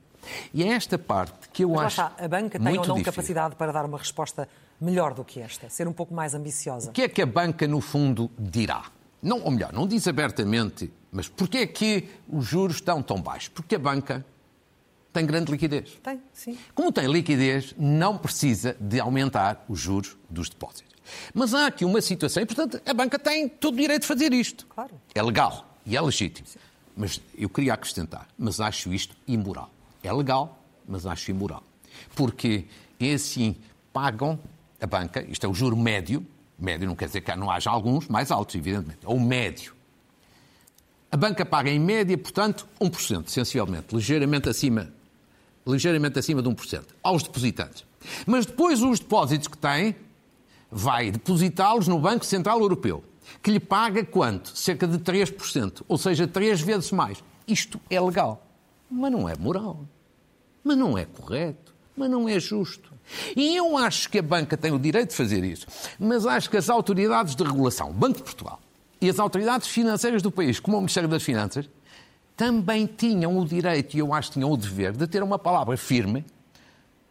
E 0.53 0.63
é 0.63 0.69
esta 0.69 0.97
parte 0.97 1.49
que 1.53 1.63
eu 1.63 1.69
Mas 1.69 1.85
acho. 1.85 2.01
Está, 2.01 2.23
a 2.23 2.27
banca 2.27 2.59
tem 2.59 2.67
ou 2.67 2.75
não 2.75 2.95
difícil. 2.95 3.03
capacidade 3.03 3.55
para 3.55 3.71
dar 3.71 3.85
uma 3.85 3.97
resposta 3.97 4.47
melhor 4.79 5.13
do 5.13 5.23
que 5.23 5.39
esta, 5.39 5.69
ser 5.69 5.87
um 5.87 5.93
pouco 5.93 6.13
mais 6.13 6.33
ambiciosa? 6.33 6.89
O 6.89 6.93
que 6.93 7.03
é 7.03 7.07
que 7.07 7.21
a 7.21 7.25
banca, 7.25 7.67
no 7.67 7.79
fundo, 7.79 8.29
dirá? 8.37 8.85
Não, 9.21 9.41
ou 9.41 9.51
melhor, 9.51 9.71
não 9.73 9.87
diz 9.87 10.07
abertamente, 10.07 10.91
mas 11.11 11.27
porquê 11.27 11.59
é 11.59 11.67
que 11.67 12.09
os 12.27 12.45
juros 12.45 12.75
estão 12.77 13.01
tão 13.01 13.21
baixos? 13.21 13.49
Porque 13.49 13.75
a 13.75 13.79
banca 13.79 14.25
tem 15.11 15.25
grande 15.25 15.51
liquidez. 15.51 15.97
Tem, 16.03 16.21
sim. 16.33 16.57
Como 16.73 16.91
tem 16.91 17.07
liquidez, 17.07 17.73
não 17.77 18.17
precisa 18.17 18.75
de 18.79 18.99
aumentar 18.99 19.63
os 19.69 19.79
juros 19.79 20.17
dos 20.29 20.49
depósitos. 20.49 20.94
Mas 21.33 21.53
há 21.53 21.67
aqui 21.67 21.85
uma 21.85 22.01
situação, 22.01 22.43
e 22.43 22.45
portanto 22.45 22.81
a 22.85 22.93
banca 22.93 23.17
tem 23.19 23.47
todo 23.47 23.75
o 23.75 23.77
direito 23.77 24.01
de 24.01 24.07
fazer 24.07 24.33
isto. 24.33 24.65
Claro. 24.67 24.91
É 25.13 25.21
legal 25.21 25.75
e 25.85 25.95
é 25.95 26.01
legítimo. 26.01 26.47
Sim. 26.47 26.59
Mas 26.95 27.21
eu 27.37 27.49
queria 27.49 27.73
acrescentar, 27.73 28.27
mas 28.37 28.59
acho 28.59 28.93
isto 28.93 29.15
imoral. 29.27 29.69
É 30.01 30.11
legal, 30.11 30.61
mas 30.87 31.05
acho 31.05 31.29
imoral. 31.31 31.63
Porque 32.15 32.65
é 32.99 33.13
assim, 33.13 33.55
pagam 33.91 34.39
a 34.79 34.87
banca, 34.87 35.21
isto 35.23 35.45
é 35.45 35.49
o 35.49 35.53
juro 35.53 35.75
médio, 35.75 36.25
médio 36.57 36.87
não 36.87 36.95
quer 36.95 37.07
dizer 37.07 37.21
que 37.21 37.35
não 37.35 37.51
haja 37.51 37.69
alguns 37.69 38.07
mais 38.07 38.31
altos, 38.31 38.55
evidentemente, 38.55 38.99
ou 39.03 39.19
médio. 39.19 39.73
A 41.11 41.17
banca 41.17 41.45
paga 41.45 41.69
em 41.69 41.79
média, 41.79 42.17
portanto, 42.17 42.67
1%, 42.79 43.27
essencialmente, 43.27 43.95
ligeiramente 43.95 44.49
acima, 44.49 44.91
ligeiramente 45.65 46.19
acima 46.19 46.41
de 46.41 46.49
1%, 46.49 46.83
aos 47.01 47.23
depositantes. 47.23 47.85
Mas 48.25 48.45
depois 48.45 48.81
os 48.81 48.99
depósitos 48.99 49.47
que 49.47 49.57
têm, 49.57 49.95
vai 50.77 51.09
depositá-los 51.09 51.87
no 51.87 51.97
Banco 51.97 52.25
Central 52.25 52.59
Europeu, 52.59 53.01
que 53.41 53.49
lhe 53.49 53.61
paga 53.61 54.03
quanto? 54.03 54.49
Cerca 54.57 54.85
de 54.85 54.99
3%, 54.99 55.83
ou 55.87 55.97
seja, 55.97 56.27
três 56.27 56.59
vezes 56.59 56.91
mais. 56.91 57.23
Isto 57.47 57.79
é 57.89 57.97
legal, 57.97 58.45
mas 58.91 59.09
não 59.09 59.29
é 59.29 59.37
moral, 59.37 59.85
mas 60.61 60.77
não 60.77 60.97
é 60.97 61.05
correto, 61.05 61.73
mas 61.95 62.09
não 62.09 62.27
é 62.27 62.37
justo. 62.41 62.91
E 63.37 63.55
eu 63.55 63.77
acho 63.77 64.09
que 64.09 64.19
a 64.19 64.21
banca 64.21 64.57
tem 64.57 64.73
o 64.73 64.79
direito 64.79 65.11
de 65.11 65.15
fazer 65.15 65.45
isso, 65.45 65.65
mas 65.97 66.25
acho 66.25 66.49
que 66.49 66.57
as 66.57 66.69
autoridades 66.69 67.37
de 67.37 67.43
regulação, 67.45 67.91
o 67.91 67.93
Banco 67.93 68.17
de 68.17 68.23
Portugal 68.23 68.59
e 68.99 69.09
as 69.09 69.17
autoridades 69.17 69.69
financeiras 69.69 70.21
do 70.21 70.29
país, 70.29 70.59
como 70.59 70.75
o 70.75 70.81
Ministério 70.81 71.07
das 71.07 71.23
Finanças, 71.23 71.69
também 72.35 72.85
tinham 72.85 73.37
o 73.39 73.45
direito, 73.45 73.95
e 73.95 73.99
eu 73.99 74.13
acho 74.13 74.27
que 74.27 74.33
tinham 74.33 74.51
o 74.51 74.57
dever, 74.57 74.91
de 74.91 75.07
ter 75.07 75.23
uma 75.23 75.39
palavra 75.39 75.77
firme 75.77 76.25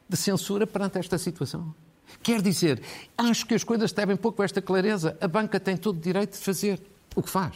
de 0.06 0.18
censura 0.18 0.66
perante 0.66 0.98
esta 0.98 1.16
situação. 1.16 1.74
Quer 2.22 2.40
dizer, 2.40 2.80
acho 3.16 3.46
que 3.46 3.54
as 3.54 3.64
coisas 3.64 3.92
devem 3.92 4.16
pouco 4.16 4.42
esta 4.42 4.62
clareza. 4.62 5.16
A 5.20 5.28
banca 5.28 5.60
tem 5.60 5.76
todo 5.76 5.96
o 5.96 6.00
direito 6.00 6.32
de 6.32 6.44
fazer 6.44 6.80
o 7.14 7.22
que 7.22 7.30
faz. 7.30 7.54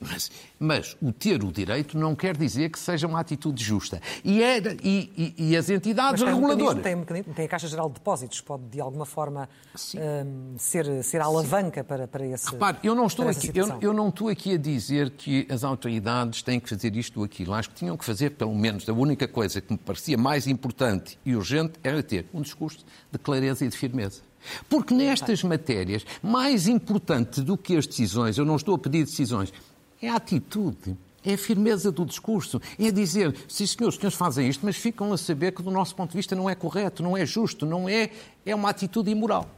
Mas, 0.00 0.30
mas, 0.58 0.96
o 1.02 1.12
ter 1.12 1.42
o 1.42 1.50
direito 1.50 1.98
não 1.98 2.14
quer 2.14 2.36
dizer 2.36 2.70
que 2.70 2.78
seja 2.78 3.06
uma 3.06 3.18
atitude 3.18 3.62
justa. 3.62 4.00
E, 4.24 4.40
e, 4.40 5.12
e, 5.16 5.50
e 5.50 5.56
as 5.56 5.68
entidades 5.68 6.22
mas 6.22 6.34
reguladoras. 6.34 6.82
Tem, 6.82 7.02
tem 7.02 7.46
a 7.46 7.48
Caixa 7.48 7.66
Geral 7.66 7.88
de 7.88 7.94
Depósitos, 7.94 8.40
pode 8.40 8.64
de 8.64 8.80
alguma 8.80 9.04
forma 9.04 9.48
um, 9.96 10.56
ser, 10.56 11.02
ser 11.02 11.20
a 11.20 11.24
alavanca 11.24 11.82
para, 11.82 12.06
para 12.06 12.24
esse. 12.26 12.50
Repare, 12.50 12.78
eu 12.84 12.94
não, 12.94 13.06
estou 13.06 13.28
aqui, 13.28 13.50
eu, 13.52 13.78
eu, 13.80 13.92
não 13.92 14.08
estou 14.08 14.28
aqui 14.28 14.54
a 14.54 14.58
dizer 14.58 15.10
que 15.10 15.46
as 15.50 15.64
autoridades 15.64 16.42
têm 16.42 16.60
que 16.60 16.68
fazer 16.68 16.94
isto 16.94 17.18
ou 17.18 17.24
aquilo. 17.24 17.52
Acho 17.52 17.70
que 17.70 17.76
tinham 17.76 17.96
que 17.96 18.04
fazer, 18.04 18.30
pelo 18.30 18.54
menos, 18.54 18.88
a 18.88 18.92
única 18.92 19.26
coisa 19.26 19.60
que 19.60 19.72
me 19.72 19.78
parecia 19.78 20.16
mais 20.16 20.46
importante 20.46 21.18
e 21.24 21.34
urgente 21.34 21.72
era 21.82 22.02
ter 22.02 22.26
um 22.32 22.40
discurso 22.40 22.84
de 23.10 23.18
clareza 23.18 23.64
e 23.64 23.68
de 23.68 23.76
firmeza. 23.76 24.28
Porque 24.68 24.94
nestas 24.94 25.42
matérias, 25.42 26.04
mais 26.22 26.68
importante 26.68 27.40
do 27.40 27.56
que 27.56 27.76
as 27.76 27.86
decisões, 27.86 28.38
eu 28.38 28.44
não 28.44 28.56
estou 28.56 28.74
a 28.74 28.78
pedir 28.78 29.04
decisões, 29.04 29.52
é 30.00 30.08
a 30.08 30.16
atitude. 30.16 30.96
É 31.24 31.34
a 31.34 31.38
firmeza 31.38 31.90
do 31.90 32.06
discurso. 32.06 32.60
É 32.78 32.90
dizer, 32.90 33.34
sim 33.48 33.66
senhores, 33.66 33.96
os 33.96 34.00
senhores 34.00 34.16
fazem 34.16 34.48
isto, 34.48 34.64
mas 34.64 34.76
ficam 34.76 35.12
a 35.12 35.18
saber 35.18 35.52
que 35.52 35.62
do 35.62 35.70
nosso 35.70 35.94
ponto 35.94 36.12
de 36.12 36.16
vista 36.16 36.34
não 36.34 36.48
é 36.48 36.54
correto, 36.54 37.02
não 37.02 37.16
é 37.16 37.26
justo, 37.26 37.66
não 37.66 37.88
é, 37.88 38.10
é 38.46 38.54
uma 38.54 38.70
atitude 38.70 39.10
imoral. 39.10 39.48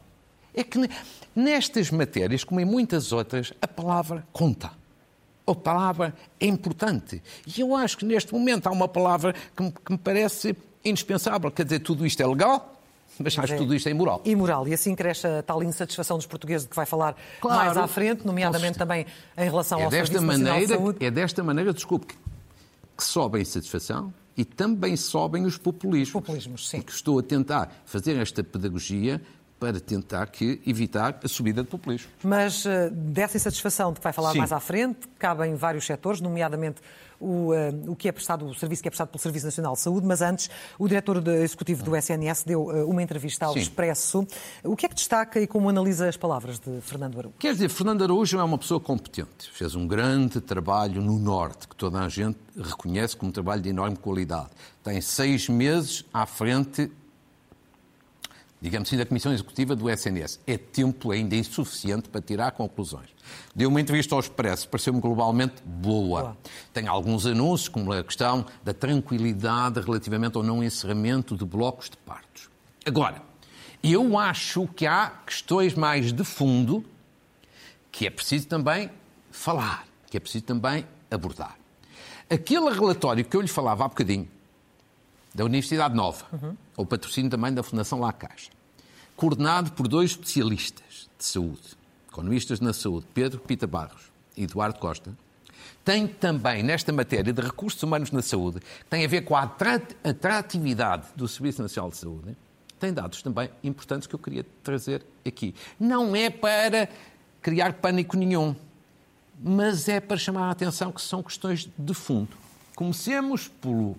É 0.53 0.63
que 0.63 0.79
nestas 1.35 1.91
matérias, 1.91 2.43
como 2.43 2.59
em 2.59 2.65
muitas 2.65 3.11
outras, 3.11 3.53
a 3.61 3.67
palavra 3.67 4.27
conta. 4.33 4.71
A 5.47 5.55
palavra 5.55 6.15
é 6.39 6.45
importante. 6.45 7.21
E 7.45 7.61
eu 7.61 7.75
acho 7.75 7.97
que 7.97 8.05
neste 8.05 8.33
momento 8.33 8.67
há 8.67 8.71
uma 8.71 8.87
palavra 8.87 9.33
que 9.55 9.63
me, 9.63 9.71
que 9.71 9.91
me 9.91 9.97
parece 9.97 10.55
indispensável. 10.83 11.51
Quer 11.51 11.63
dizer, 11.63 11.79
tudo 11.79 12.05
isto 12.05 12.21
é 12.21 12.27
legal, 12.27 12.80
mas 13.19 13.37
acho 13.37 13.53
que 13.53 13.59
tudo 13.59 13.75
isto 13.75 13.87
é 13.87 13.91
imoral. 13.91 14.21
Imoral. 14.25 14.67
E 14.67 14.73
assim 14.73 14.95
cresce 14.95 15.27
a 15.27 15.43
tal 15.43 15.63
insatisfação 15.63 16.17
dos 16.17 16.25
portugueses 16.25 16.63
de 16.63 16.69
que 16.69 16.75
vai 16.75 16.85
falar 16.85 17.15
claro, 17.39 17.65
mais 17.65 17.77
à 17.77 17.87
frente, 17.87 18.25
nomeadamente 18.25 18.77
também 18.77 19.05
em 19.37 19.45
relação 19.45 19.79
é 19.79 19.83
ao 19.83 19.89
desta 19.89 20.05
Serviço 20.13 20.25
maneira, 20.25 20.53
Nacional 20.53 20.77
de 20.77 20.83
Saúde. 20.83 21.05
É 21.05 21.11
desta 21.11 21.43
maneira, 21.43 21.73
desculpe, 21.73 22.07
que, 22.07 22.15
que 22.97 23.03
sobe 23.03 23.39
a 23.39 23.41
insatisfação 23.41 24.13
e 24.35 24.45
também 24.45 24.95
sobem 24.95 25.45
os 25.45 25.57
populismos. 25.57 26.13
Populismos, 26.13 26.69
sim. 26.69 26.77
Porque 26.77 26.93
estou 26.93 27.19
a 27.19 27.23
tentar 27.23 27.71
fazer 27.85 28.17
esta 28.17 28.43
pedagogia 28.43 29.21
para 29.61 29.79
tentar 29.79 30.25
que 30.25 30.59
evitar 30.65 31.19
a 31.23 31.27
subida 31.27 31.61
de 31.61 31.69
populismo. 31.69 32.09
Mas 32.23 32.65
uh, 32.65 32.89
dessa 32.89 33.37
insatisfação 33.37 33.93
de 33.93 33.99
que 33.99 34.03
vai 34.03 34.11
falar 34.11 34.31
Sim. 34.31 34.39
mais 34.39 34.51
à 34.51 34.59
frente, 34.59 35.07
cabem 35.19 35.53
vários 35.53 35.85
setores, 35.85 36.19
nomeadamente 36.19 36.81
o, 37.19 37.53
uh, 37.53 37.91
o 37.91 37.95
que 37.95 38.07
é 38.07 38.11
prestado, 38.11 38.43
o 38.47 38.55
serviço 38.55 38.81
que 38.81 38.87
é 38.87 38.89
prestado 38.89 39.09
pelo 39.09 39.21
Serviço 39.21 39.45
Nacional 39.45 39.73
de 39.73 39.81
Saúde, 39.81 40.07
mas 40.07 40.23
antes 40.23 40.49
o 40.79 40.87
diretor 40.87 41.21
de, 41.21 41.43
executivo 41.43 41.83
do 41.83 41.95
SNS 41.95 42.41
deu 42.43 42.63
uh, 42.63 42.89
uma 42.89 43.03
entrevista 43.03 43.45
ao 43.45 43.53
Sim. 43.53 43.59
Expresso. 43.59 44.25
O 44.63 44.75
que 44.75 44.87
é 44.87 44.89
que 44.89 44.95
destaca 44.95 45.39
e 45.39 45.45
como 45.45 45.69
analisa 45.69 46.09
as 46.09 46.17
palavras 46.17 46.57
de 46.57 46.81
Fernando 46.81 47.19
Araújo? 47.19 47.35
Quer 47.37 47.53
dizer, 47.53 47.69
Fernando 47.69 48.03
Araújo 48.03 48.39
é 48.39 48.43
uma 48.43 48.57
pessoa 48.57 48.79
competente. 48.79 49.47
Fez 49.53 49.75
um 49.75 49.85
grande 49.85 50.41
trabalho 50.41 51.03
no 51.03 51.19
Norte, 51.19 51.67
que 51.67 51.75
toda 51.75 51.99
a 51.99 52.09
gente 52.09 52.39
reconhece 52.57 53.15
como 53.15 53.29
um 53.29 53.31
trabalho 53.31 53.61
de 53.61 53.69
enorme 53.69 53.95
qualidade. 53.95 54.49
Tem 54.83 54.99
seis 55.01 55.47
meses 55.47 56.03
à 56.11 56.25
frente 56.25 56.91
digamos 58.61 58.87
assim, 58.87 58.97
da 58.97 59.05
Comissão 59.05 59.33
Executiva 59.33 59.75
do 59.75 59.89
SNS. 59.89 60.39
É 60.45 60.57
tempo 60.57 61.11
ainda 61.11 61.35
insuficiente 61.35 62.07
para 62.07 62.21
tirar 62.21 62.51
conclusões. 62.51 63.09
Deu 63.55 63.69
uma 63.69 63.81
entrevista 63.81 64.13
ao 64.13 64.19
Expresso, 64.19 64.69
pareceu-me 64.69 65.01
globalmente 65.01 65.55
boa. 65.65 66.21
Boa. 66.21 66.37
Tem 66.71 66.87
alguns 66.87 67.25
anúncios, 67.25 67.67
como 67.67 67.91
a 67.91 68.03
questão 68.03 68.45
da 68.63 68.73
tranquilidade 68.73 69.79
relativamente 69.79 70.37
ao 70.37 70.43
não 70.43 70.63
encerramento 70.63 71.35
de 71.35 71.43
blocos 71.43 71.89
de 71.89 71.97
partos. 71.97 72.49
Agora, 72.85 73.21
eu 73.83 74.17
acho 74.17 74.67
que 74.67 74.85
há 74.85 75.11
questões 75.25 75.73
mais 75.73 76.13
de 76.13 76.23
fundo 76.23 76.85
que 77.91 78.05
é 78.05 78.09
preciso 78.09 78.47
também 78.47 78.89
falar, 79.31 79.85
que 80.09 80.17
é 80.17 80.19
preciso 80.19 80.45
também 80.45 80.85
abordar. 81.09 81.57
Aquele 82.29 82.69
relatório 82.69 83.25
que 83.25 83.35
eu 83.35 83.41
lhe 83.41 83.47
falava 83.47 83.83
há 83.83 83.87
bocadinho, 83.87 84.27
da 85.33 85.45
Universidade 85.45 85.95
Nova, 85.95 86.25
o 86.75 86.85
patrocínio 86.85 87.29
também 87.29 87.53
da 87.53 87.63
Fundação 87.63 87.99
La 87.99 88.11
Caixa, 88.11 88.49
coordenado 89.15 89.71
por 89.71 89.87
dois 89.87 90.11
especialistas 90.11 91.09
de 91.17 91.25
saúde, 91.25 91.77
economistas 92.09 92.59
na 92.59 92.73
saúde, 92.73 93.05
Pedro 93.13 93.39
Pita 93.39 93.65
Barros 93.67 94.11
e 94.35 94.43
Eduardo 94.43 94.79
Costa, 94.79 95.15
tem 95.85 96.05
também, 96.07 96.61
nesta 96.61 96.91
matéria 96.91 97.31
de 97.31 97.41
recursos 97.41 97.81
humanos 97.81 98.11
na 98.11 98.21
saúde, 98.21 98.59
tem 98.89 99.05
a 99.05 99.07
ver 99.07 99.21
com 99.21 99.35
a 99.35 99.43
atrat- 99.43 99.95
atratividade 100.03 101.07
do 101.15 101.27
Serviço 101.27 101.61
Nacional 101.61 101.89
de 101.89 101.97
Saúde, 101.97 102.37
tem 102.79 102.91
dados 102.93 103.21
também 103.21 103.49
importantes 103.63 104.07
que 104.07 104.13
eu 104.15 104.19
queria 104.19 104.45
trazer 104.63 105.03
aqui. 105.25 105.55
Não 105.79 106.15
é 106.15 106.29
para 106.29 106.89
criar 107.41 107.73
pânico 107.73 108.17
nenhum, 108.17 108.55
mas 109.39 109.87
é 109.87 109.99
para 109.99 110.17
chamar 110.17 110.47
a 110.47 110.51
atenção 110.51 110.91
que 110.91 111.01
são 111.01 111.23
questões 111.23 111.69
de 111.77 111.93
fundo. 111.93 112.29
Comecemos 112.75 113.47
pelo 113.47 113.95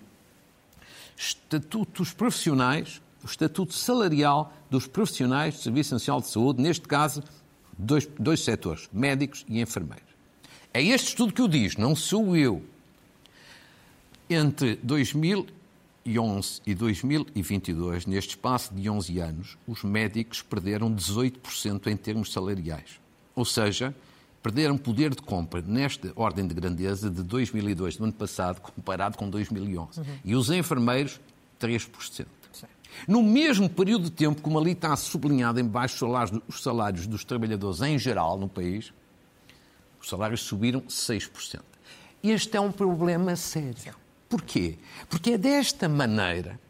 estatutos 1.16 2.12
profissionais, 2.12 3.00
o 3.22 3.26
estatuto 3.26 3.72
salarial 3.72 4.52
dos 4.70 4.86
profissionais 4.86 5.54
do 5.54 5.60
Serviço 5.60 5.94
Nacional 5.94 6.20
de 6.20 6.28
Saúde, 6.28 6.62
neste 6.62 6.86
caso, 6.88 7.22
dois, 7.76 8.08
dois 8.18 8.40
setores, 8.40 8.88
médicos 8.92 9.44
e 9.48 9.60
enfermeiros. 9.60 10.12
É 10.74 10.82
este 10.82 11.08
estudo 11.08 11.32
que 11.32 11.42
o 11.42 11.48
diz, 11.48 11.76
não 11.76 11.94
sou 11.94 12.36
eu. 12.36 12.64
Entre 14.28 14.76
2011 14.82 16.62
e 16.66 16.74
2022, 16.74 18.06
neste 18.06 18.30
espaço 18.30 18.74
de 18.74 18.88
11 18.88 19.18
anos, 19.20 19.58
os 19.66 19.84
médicos 19.84 20.40
perderam 20.40 20.94
18% 20.94 21.88
em 21.88 21.96
termos 21.96 22.32
salariais. 22.32 23.00
Ou 23.34 23.44
seja, 23.44 23.94
perderam 24.42 24.76
poder 24.76 25.14
de 25.14 25.22
compra 25.22 25.62
nesta 25.62 26.12
ordem 26.16 26.46
de 26.46 26.54
grandeza 26.54 27.08
de 27.08 27.22
2002, 27.22 27.96
do 27.96 28.04
ano 28.04 28.12
passado, 28.12 28.60
comparado 28.60 29.16
com 29.16 29.30
2011. 29.30 30.00
E 30.24 30.34
os 30.34 30.50
enfermeiros, 30.50 31.20
3%. 31.60 32.26
No 33.06 33.22
mesmo 33.22 33.70
período 33.70 34.04
de 34.04 34.10
tempo, 34.10 34.42
como 34.42 34.58
ali 34.58 34.72
está 34.72 34.94
sublinhado 34.96 35.58
em 35.58 35.64
baixo 35.64 35.94
os 35.94 36.00
salários, 36.00 36.40
os 36.48 36.62
salários 36.62 37.06
dos 37.06 37.24
trabalhadores 37.24 37.80
em 37.80 37.98
geral 37.98 38.36
no 38.36 38.48
país, 38.48 38.92
os 40.00 40.08
salários 40.08 40.42
subiram 40.42 40.80
6%. 40.82 41.60
Este 42.22 42.56
é 42.56 42.60
um 42.60 42.70
problema 42.70 43.34
sério. 43.36 43.94
Porquê? 44.28 44.78
Porque 45.08 45.32
é 45.32 45.38
desta 45.38 45.88
maneira 45.88 46.60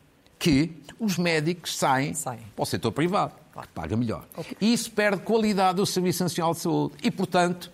que 0.43 0.73
os 0.99 1.17
médicos 1.17 1.77
saem, 1.77 2.15
Saem. 2.15 2.41
para 2.57 2.63
o 2.65 2.67
setor 2.67 2.91
privado, 2.91 3.33
que 3.61 3.69
paga 3.69 3.97
melhor. 3.97 4.27
E 4.61 4.73
isso 4.73 4.91
perde 4.91 5.23
qualidade 5.23 5.77
do 5.77 5.87
Serviço 5.87 6.25
Nacional 6.25 6.53
de 6.53 6.59
Saúde 6.59 6.95
e, 7.01 7.13
portanto, 7.13 7.71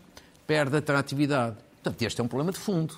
perde 0.46 0.76
atratividade. 0.76 1.56
Portanto, 1.82 2.02
este 2.02 2.20
é 2.20 2.24
um 2.24 2.28
problema 2.28 2.52
de 2.52 2.58
fundo. 2.58 2.94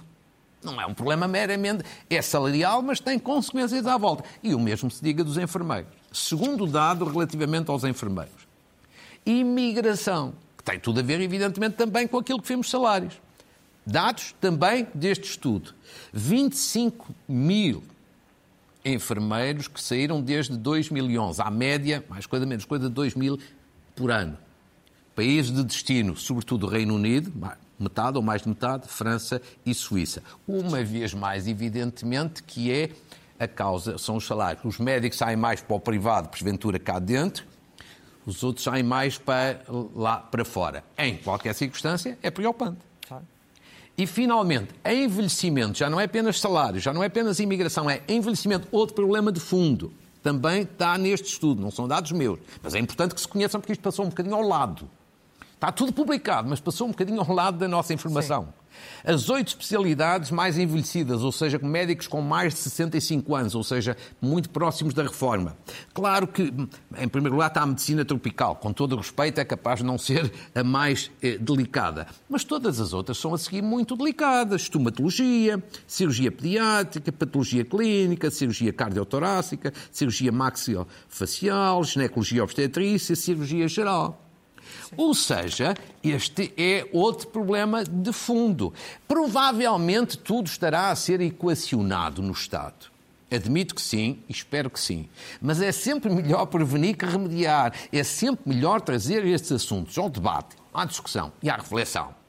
Não 0.60 0.80
é 0.80 0.84
um 0.86 0.92
problema 0.92 1.28
meramente. 1.28 1.84
É 2.10 2.20
salarial, 2.20 2.82
mas 2.82 2.98
tem 2.98 3.16
consequências 3.16 3.86
à 3.86 3.96
volta. 3.96 4.24
E 4.42 4.56
o 4.56 4.58
mesmo 4.58 4.90
se 4.90 5.00
diga 5.04 5.22
dos 5.22 5.38
enfermeiros. 5.38 5.92
Segundo 6.12 6.66
dado 6.66 7.04
relativamente 7.04 7.70
aos 7.70 7.84
enfermeiros. 7.84 8.48
Imigração, 9.24 10.34
que 10.58 10.64
tem 10.64 10.80
tudo 10.80 10.98
a 10.98 11.02
ver, 11.02 11.20
evidentemente, 11.20 11.76
também 11.76 12.08
com 12.08 12.18
aquilo 12.18 12.42
que 12.42 12.48
vimos 12.48 12.68
salários. 12.68 13.14
Dados 13.86 14.34
também 14.40 14.88
deste 14.92 15.30
estudo. 15.30 15.72
25 16.12 17.14
mil 17.28 17.84
enfermeiros 18.84 19.68
que 19.68 19.82
saíram 19.82 20.20
desde 20.20 20.56
2011, 20.56 21.40
à 21.40 21.50
média, 21.50 22.04
mais 22.08 22.26
coisa 22.26 22.46
menos 22.46 22.64
coisa, 22.64 22.88
2 22.88 23.14
mil 23.14 23.38
por 23.94 24.10
ano. 24.10 24.36
Países 25.14 25.52
de 25.52 25.62
destino, 25.62 26.16
sobretudo 26.16 26.66
o 26.66 26.68
Reino 26.68 26.94
Unido, 26.94 27.32
metade 27.78 28.16
ou 28.16 28.22
mais 28.22 28.42
de 28.42 28.48
metade, 28.48 28.88
França 28.88 29.40
e 29.64 29.74
Suíça. 29.74 30.22
Uma 30.46 30.82
vez 30.82 31.12
mais, 31.12 31.46
evidentemente, 31.46 32.42
que 32.42 32.70
é 32.70 32.90
a 33.38 33.48
causa, 33.48 33.98
são 33.98 34.16
os 34.16 34.26
salários. 34.26 34.64
Os 34.64 34.78
médicos 34.78 35.18
saem 35.18 35.36
mais 35.36 35.60
para 35.62 35.76
o 35.76 35.80
privado, 35.80 36.28
porventura 36.28 36.78
cá 36.78 36.98
dentro, 36.98 37.44
os 38.26 38.42
outros 38.42 38.64
saem 38.64 38.82
mais 38.82 39.18
para 39.18 39.60
lá 39.94 40.18
para 40.18 40.44
fora. 40.44 40.84
Em 40.96 41.16
qualquer 41.16 41.54
circunstância, 41.54 42.18
é 42.22 42.30
preocupante. 42.30 42.89
E, 44.00 44.06
finalmente, 44.06 44.70
envelhecimento 44.82 45.76
já 45.76 45.90
não 45.90 46.00
é 46.00 46.04
apenas 46.04 46.40
salário, 46.40 46.80
já 46.80 46.90
não 46.90 47.02
é 47.02 47.06
apenas 47.08 47.38
imigração, 47.38 47.90
é 47.90 48.00
envelhecimento. 48.08 48.66
Outro 48.72 48.94
problema 48.94 49.30
de 49.30 49.38
fundo 49.38 49.92
também 50.22 50.62
está 50.62 50.96
neste 50.96 51.26
estudo, 51.26 51.60
não 51.60 51.70
são 51.70 51.86
dados 51.86 52.10
meus, 52.10 52.38
mas 52.62 52.74
é 52.74 52.78
importante 52.78 53.14
que 53.14 53.20
se 53.20 53.28
conheçam 53.28 53.60
porque 53.60 53.72
isto 53.72 53.82
passou 53.82 54.06
um 54.06 54.08
bocadinho 54.08 54.34
ao 54.36 54.40
lado. 54.40 54.88
Está 55.54 55.70
tudo 55.70 55.92
publicado, 55.92 56.48
mas 56.48 56.60
passou 56.60 56.86
um 56.86 56.92
bocadinho 56.92 57.20
ao 57.20 57.30
lado 57.30 57.58
da 57.58 57.68
nossa 57.68 57.92
informação. 57.92 58.44
Sim. 58.44 58.59
As 59.04 59.28
oito 59.28 59.48
especialidades 59.48 60.30
mais 60.30 60.58
envelhecidas, 60.58 61.22
ou 61.22 61.32
seja, 61.32 61.58
com 61.58 61.66
médicos 61.66 62.06
com 62.06 62.20
mais 62.20 62.54
de 62.54 62.60
65 62.60 63.34
anos, 63.34 63.54
ou 63.54 63.64
seja, 63.64 63.96
muito 64.20 64.50
próximos 64.50 64.94
da 64.94 65.02
reforma. 65.02 65.56
Claro 65.94 66.26
que, 66.26 66.52
em 66.98 67.08
primeiro 67.08 67.34
lugar, 67.34 67.48
está 67.48 67.62
a 67.62 67.66
medicina 67.66 68.04
tropical, 68.04 68.56
com 68.56 68.72
todo 68.72 68.92
o 68.94 68.96
respeito, 68.96 69.40
é 69.40 69.44
capaz 69.44 69.80
de 69.80 69.84
não 69.84 69.98
ser 69.98 70.32
a 70.54 70.62
mais 70.62 71.10
eh, 71.22 71.38
delicada. 71.38 72.06
Mas 72.28 72.44
todas 72.44 72.80
as 72.80 72.92
outras 72.92 73.18
são 73.18 73.34
a 73.34 73.38
seguir 73.38 73.62
muito 73.62 73.96
delicadas: 73.96 74.62
estomatologia, 74.62 75.62
cirurgia 75.86 76.30
pediátrica, 76.30 77.10
patologia 77.12 77.64
clínica, 77.64 78.30
cirurgia 78.30 78.72
cardiotorácica, 78.72 79.72
cirurgia 79.90 80.32
maxilofacial, 80.32 81.82
ginecologia 81.84 82.44
obstetrícia, 82.44 83.16
cirurgia 83.16 83.68
geral. 83.68 84.29
Ou 84.96 85.14
seja, 85.14 85.74
este 86.02 86.52
é 86.56 86.88
outro 86.92 87.28
problema 87.28 87.84
de 87.84 88.12
fundo. 88.12 88.72
Provavelmente 89.06 90.18
tudo 90.18 90.46
estará 90.46 90.90
a 90.90 90.96
ser 90.96 91.20
equacionado 91.20 92.22
no 92.22 92.32
Estado. 92.32 92.90
Admito 93.30 93.74
que 93.74 93.82
sim, 93.82 94.18
espero 94.28 94.68
que 94.68 94.80
sim. 94.80 95.08
Mas 95.40 95.62
é 95.62 95.70
sempre 95.70 96.10
melhor 96.10 96.46
prevenir 96.46 96.96
que 96.96 97.06
remediar. 97.06 97.72
É 97.92 98.02
sempre 98.02 98.52
melhor 98.52 98.80
trazer 98.80 99.24
estes 99.24 99.52
assuntos 99.52 99.96
ao 99.96 100.10
debate, 100.10 100.56
à 100.74 100.84
discussão 100.84 101.32
e 101.42 101.48
à 101.48 101.56
reflexão 101.56 102.19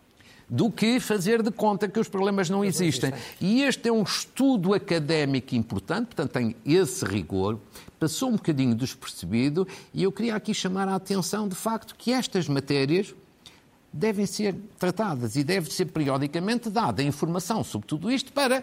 do 0.52 0.70
que 0.70 1.00
fazer 1.00 1.42
de 1.42 1.50
conta 1.50 1.88
que 1.88 1.98
os 1.98 2.10
problemas 2.10 2.50
não 2.50 2.66
existem. 2.66 3.14
E 3.40 3.64
este 3.64 3.88
é 3.88 3.92
um 3.92 4.04
estudo 4.04 4.74
académico 4.74 5.56
importante, 5.56 6.08
portanto 6.08 6.32
tem 6.32 6.54
esse 6.66 7.06
rigor, 7.06 7.58
passou 7.98 8.28
um 8.28 8.34
bocadinho 8.34 8.76
despercebido 8.76 9.66
e 9.94 10.04
eu 10.04 10.12
queria 10.12 10.36
aqui 10.36 10.54
chamar 10.54 10.90
a 10.90 10.96
atenção 10.96 11.48
de 11.48 11.56
facto 11.56 11.96
que 11.96 12.12
estas 12.12 12.50
matérias 12.50 13.16
devem 13.94 14.26
ser 14.26 14.56
tratadas 14.78 15.38
e 15.38 15.44
deve 15.44 15.72
ser 15.72 15.86
periodicamente 15.86 16.70
dada 16.70 17.02
informação 17.02 17.64
sobre 17.64 17.88
tudo 17.88 18.12
isto 18.12 18.34
para 18.34 18.62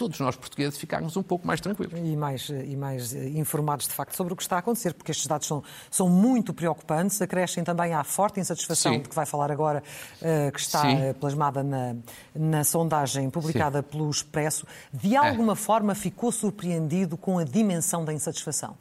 todos 0.00 0.18
nós 0.18 0.34
portugueses 0.34 0.78
ficarmos 0.78 1.14
um 1.14 1.22
pouco 1.22 1.46
mais 1.46 1.60
tranquilos. 1.60 1.92
E 1.94 2.16
mais, 2.16 2.48
e 2.48 2.74
mais 2.74 3.14
eh, 3.14 3.28
informados, 3.34 3.86
de 3.86 3.92
facto, 3.92 4.16
sobre 4.16 4.32
o 4.32 4.36
que 4.36 4.42
está 4.42 4.56
a 4.56 4.60
acontecer, 4.60 4.94
porque 4.94 5.10
estes 5.10 5.26
dados 5.26 5.46
são, 5.46 5.62
são 5.90 6.08
muito 6.08 6.54
preocupantes, 6.54 7.20
acrescem 7.20 7.62
também 7.62 7.92
à 7.92 8.02
forte 8.02 8.40
insatisfação 8.40 8.94
Sim. 8.94 9.02
de 9.02 9.10
que 9.10 9.14
vai 9.14 9.26
falar 9.26 9.52
agora, 9.52 9.82
uh, 10.22 10.50
que 10.52 10.58
está 10.58 10.80
Sim. 10.80 11.02
Eh, 11.02 11.12
plasmada 11.12 11.62
na, 11.62 11.96
na 12.34 12.64
sondagem 12.64 13.28
publicada 13.28 13.82
Sim. 13.82 13.88
pelo 13.90 14.08
Expresso. 14.08 14.66
De 14.90 15.14
alguma 15.14 15.52
é. 15.52 15.56
forma 15.56 15.94
ficou 15.94 16.32
surpreendido 16.32 17.18
com 17.18 17.38
a 17.38 17.44
dimensão 17.44 18.02
da 18.02 18.14
insatisfação? 18.14 18.78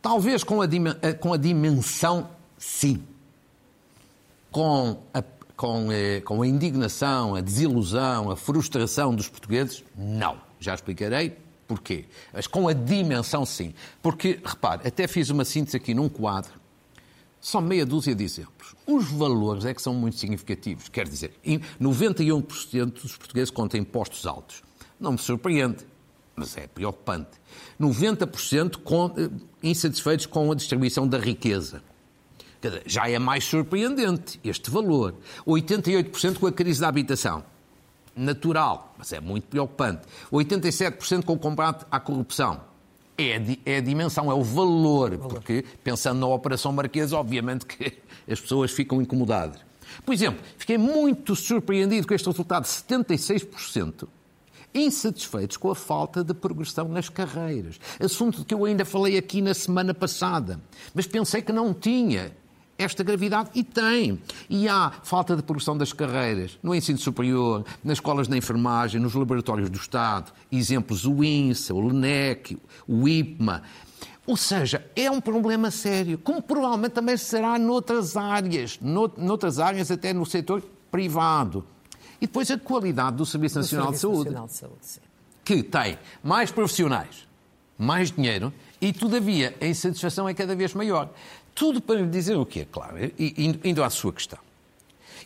Talvez 0.00 0.42
com 0.42 0.62
a, 0.62 0.66
com 1.20 1.34
a 1.34 1.36
dimensão, 1.36 2.30
sim. 2.56 3.04
Com 4.50 5.02
a 5.12 5.20
com, 5.58 5.90
eh, 5.90 6.20
com 6.20 6.40
a 6.40 6.46
indignação, 6.46 7.34
a 7.34 7.40
desilusão, 7.40 8.30
a 8.30 8.36
frustração 8.36 9.12
dos 9.12 9.28
portugueses? 9.28 9.82
Não. 9.96 10.38
Já 10.60 10.72
explicarei 10.72 11.36
porquê. 11.66 12.06
Mas 12.32 12.46
com 12.46 12.68
a 12.68 12.72
dimensão, 12.72 13.44
sim. 13.44 13.74
Porque, 14.00 14.40
repare, 14.42 14.86
até 14.86 15.08
fiz 15.08 15.30
uma 15.30 15.44
síntese 15.44 15.76
aqui 15.76 15.92
num 15.94 16.08
quadro, 16.08 16.52
só 17.40 17.60
meia 17.60 17.84
dúzia 17.84 18.14
de 18.14 18.22
exemplos. 18.22 18.74
Os 18.86 19.10
valores 19.10 19.64
é 19.64 19.74
que 19.74 19.82
são 19.82 19.92
muito 19.92 20.16
significativos. 20.16 20.88
Quer 20.88 21.08
dizer, 21.08 21.34
91% 21.80 23.02
dos 23.02 23.16
portugueses 23.16 23.50
contam 23.50 23.80
impostos 23.80 24.26
altos. 24.26 24.62
Não 24.98 25.12
me 25.12 25.18
surpreende, 25.18 25.84
mas 26.36 26.56
é 26.56 26.68
preocupante. 26.68 27.30
90% 27.80 28.78
com, 28.78 29.12
eh, 29.16 29.28
insatisfeitos 29.60 30.24
com 30.26 30.52
a 30.52 30.54
distribuição 30.54 31.06
da 31.06 31.18
riqueza 31.18 31.82
já 32.86 33.08
é 33.08 33.18
mais 33.18 33.44
surpreendente 33.44 34.40
este 34.42 34.70
valor. 34.70 35.14
88% 35.46 36.38
com 36.38 36.46
a 36.46 36.52
crise 36.52 36.80
da 36.80 36.88
habitação. 36.88 37.44
Natural, 38.16 38.94
mas 38.98 39.12
é 39.12 39.20
muito 39.20 39.46
preocupante. 39.46 40.02
87% 40.32 41.24
com 41.24 41.34
o 41.34 41.38
combate 41.38 41.86
à 41.90 42.00
corrupção. 42.00 42.60
É 43.16 43.36
a, 43.36 43.40
é 43.64 43.76
a 43.78 43.80
dimensão, 43.80 44.30
é 44.30 44.34
o 44.34 44.42
valor, 44.42 45.18
porque 45.18 45.64
pensando 45.82 46.20
na 46.20 46.26
Operação 46.26 46.72
Marquesa, 46.72 47.16
obviamente 47.16 47.66
que 47.66 47.98
as 48.30 48.40
pessoas 48.40 48.70
ficam 48.70 49.00
incomodadas. 49.02 49.60
Por 50.04 50.12
exemplo, 50.12 50.40
fiquei 50.56 50.78
muito 50.78 51.34
surpreendido 51.34 52.06
com 52.06 52.14
este 52.14 52.26
resultado: 52.26 52.64
76% 52.64 54.08
insatisfeitos 54.74 55.56
com 55.56 55.70
a 55.70 55.74
falta 55.74 56.22
de 56.22 56.34
progressão 56.34 56.88
nas 56.88 57.08
carreiras. 57.08 57.80
Assunto 58.00 58.44
que 58.44 58.54
eu 58.54 58.64
ainda 58.64 58.84
falei 58.84 59.16
aqui 59.16 59.40
na 59.40 59.54
semana 59.54 59.94
passada, 59.94 60.60
mas 60.94 61.06
pensei 61.06 61.42
que 61.42 61.52
não 61.52 61.72
tinha 61.72 62.32
esta 62.78 63.02
gravidade 63.02 63.50
e 63.54 63.64
tem. 63.64 64.18
E 64.48 64.68
há 64.68 64.92
falta 65.02 65.34
de 65.34 65.42
progressão 65.42 65.76
das 65.76 65.92
carreiras 65.92 66.56
no 66.62 66.74
ensino 66.74 66.98
superior, 66.98 67.64
nas 67.82 67.98
escolas 67.98 68.28
de 68.28 68.36
enfermagem, 68.36 69.00
nos 69.00 69.14
laboratórios 69.14 69.68
do 69.68 69.76
Estado. 69.76 70.32
Exemplos 70.50 71.04
o 71.04 71.24
INSA, 71.24 71.74
o 71.74 71.88
LENEC, 71.88 72.56
o 72.86 73.08
IPMA. 73.08 73.62
Ou 74.24 74.36
seja, 74.36 74.84
é 74.94 75.10
um 75.10 75.20
problema 75.20 75.70
sério, 75.70 76.18
como 76.18 76.40
provavelmente 76.40 76.92
também 76.92 77.16
será 77.16 77.58
noutras 77.58 78.16
áreas, 78.16 78.78
noutras 78.80 79.58
áreas 79.58 79.90
até 79.90 80.12
no 80.12 80.24
setor 80.24 80.62
privado. 80.90 81.64
E 82.20 82.26
depois 82.26 82.50
a 82.50 82.58
qualidade 82.58 83.16
do 83.16 83.24
Serviço 83.24 83.58
Nacional, 83.58 83.86
Serviço 83.86 84.08
de, 84.08 84.14
Saúde, 84.14 84.30
Nacional 84.30 84.46
de 84.46 84.86
Saúde, 84.86 85.08
que 85.44 85.62
tem 85.62 85.98
mais 86.22 86.50
profissionais, 86.50 87.26
mais 87.78 88.10
dinheiro 88.10 88.52
e, 88.80 88.92
todavia, 88.92 89.56
a 89.60 89.66
insatisfação 89.66 90.28
é 90.28 90.34
cada 90.34 90.54
vez 90.54 90.72
maior. 90.74 91.10
Tudo 91.58 91.80
para 91.80 92.00
lhe 92.00 92.06
dizer 92.06 92.36
o 92.36 92.46
quê, 92.46 92.66
claro, 92.70 92.96
indo 93.18 93.82
à 93.82 93.90
sua 93.90 94.12
questão. 94.12 94.38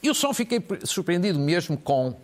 Eu 0.02 0.14
só 0.14 0.32
fiquei 0.32 0.64
surpreendido 0.84 1.38
mesmo 1.38 1.76
com 1.76 2.16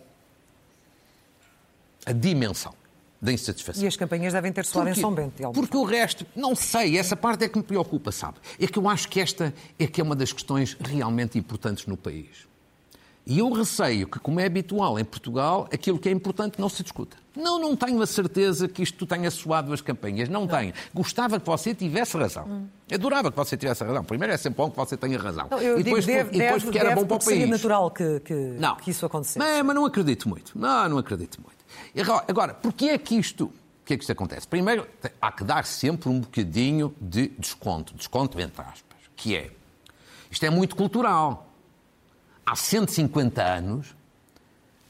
a 2.05 2.11
dimensão 2.11 2.73
da 3.21 3.31
insatisfação. 3.31 3.83
E 3.83 3.87
as 3.87 3.95
campanhas 3.95 4.33
devem 4.33 4.51
ter 4.51 4.65
soado 4.65 4.89
em 4.89 4.95
São 4.95 5.13
Bento. 5.13 5.35
De 5.35 5.53
porque 5.53 5.77
o 5.77 5.83
resto, 5.83 6.25
não 6.35 6.55
sei, 6.55 6.97
essa 6.97 7.15
parte 7.15 7.43
é 7.43 7.49
que 7.49 7.57
me 7.57 7.63
preocupa, 7.63 8.11
sabe? 8.11 8.37
É 8.59 8.65
que 8.65 8.79
eu 8.79 8.89
acho 8.89 9.07
que 9.07 9.19
esta 9.19 9.53
é 9.77 9.85
que 9.85 10.01
é 10.01 10.03
uma 10.03 10.15
das 10.15 10.33
questões 10.33 10.75
realmente 10.79 11.37
importantes 11.37 11.85
no 11.85 11.95
país. 11.95 12.48
E 13.25 13.39
eu 13.39 13.51
receio 13.51 14.07
que, 14.07 14.19
como 14.19 14.39
é 14.39 14.45
habitual 14.45 14.97
em 14.97 15.05
Portugal, 15.05 15.67
aquilo 15.71 15.99
que 15.99 16.09
é 16.09 16.11
importante 16.11 16.59
não 16.59 16.67
se 16.67 16.81
discuta. 16.81 17.17
Não, 17.35 17.59
não 17.59 17.75
tenho 17.75 18.01
a 18.01 18.07
certeza 18.07 18.67
que 18.67 18.81
isto 18.81 19.05
tenha 19.05 19.29
soado 19.29 19.71
as 19.71 19.81
campanhas. 19.81 20.27
Não, 20.27 20.41
não. 20.41 20.47
tenho. 20.47 20.73
Gostava 20.93 21.39
que 21.39 21.45
você 21.45 21.75
tivesse 21.75 22.17
razão. 22.17 22.45
Hum. 22.45 22.67
Adorava 22.91 23.29
que 23.29 23.37
você 23.37 23.55
tivesse 23.55 23.83
razão. 23.83 24.03
Primeiro 24.03 24.33
é 24.33 24.37
sempre 24.37 24.57
bom 24.57 24.71
que 24.71 24.77
você 24.77 24.97
tenha 24.97 25.17
razão. 25.19 25.47
Não, 25.49 25.61
e 25.61 25.83
depois, 25.83 26.05
digo, 26.05 26.17
deve, 26.17 26.35
e 26.35 26.39
depois 26.39 26.63
porque 26.63 26.79
era 26.79 26.95
bom 26.95 27.05
para 27.05 27.15
o 27.15 27.19
país. 27.19 27.25
Seria 27.25 27.47
natural 27.47 27.91
que, 27.91 28.19
que, 28.21 28.33
não. 28.33 28.75
que 28.75 28.91
isso 28.91 29.05
acontecesse. 29.05 29.37
Mas, 29.37 29.63
mas 29.63 29.75
não 29.75 29.85
acredito 29.85 30.27
muito. 30.27 30.57
Não, 30.57 30.89
não 30.89 30.97
acredito 30.97 31.39
muito. 31.39 31.59
Agora, 31.99 32.25
agora 32.27 32.53
porquê 32.55 32.85
é 32.85 32.97
que 32.97 33.15
isto 33.15 33.51
que 33.89 33.95
é 33.95 33.97
que 33.97 34.03
isto 34.03 34.11
acontece? 34.11 34.47
Primeiro, 34.47 34.87
há 35.19 35.31
que 35.31 35.43
dar 35.43 35.65
sempre 35.65 36.09
um 36.09 36.19
bocadinho 36.19 36.93
de 37.01 37.29
desconto, 37.39 37.95
desconto 37.95 38.39
entre 38.39 38.61
aspas, 38.61 38.99
que 39.15 39.35
é, 39.35 39.49
isto 40.29 40.45
é 40.45 40.49
muito 40.51 40.75
cultural 40.75 41.48
há 42.49 42.55
150 42.55 43.43
anos, 43.43 43.95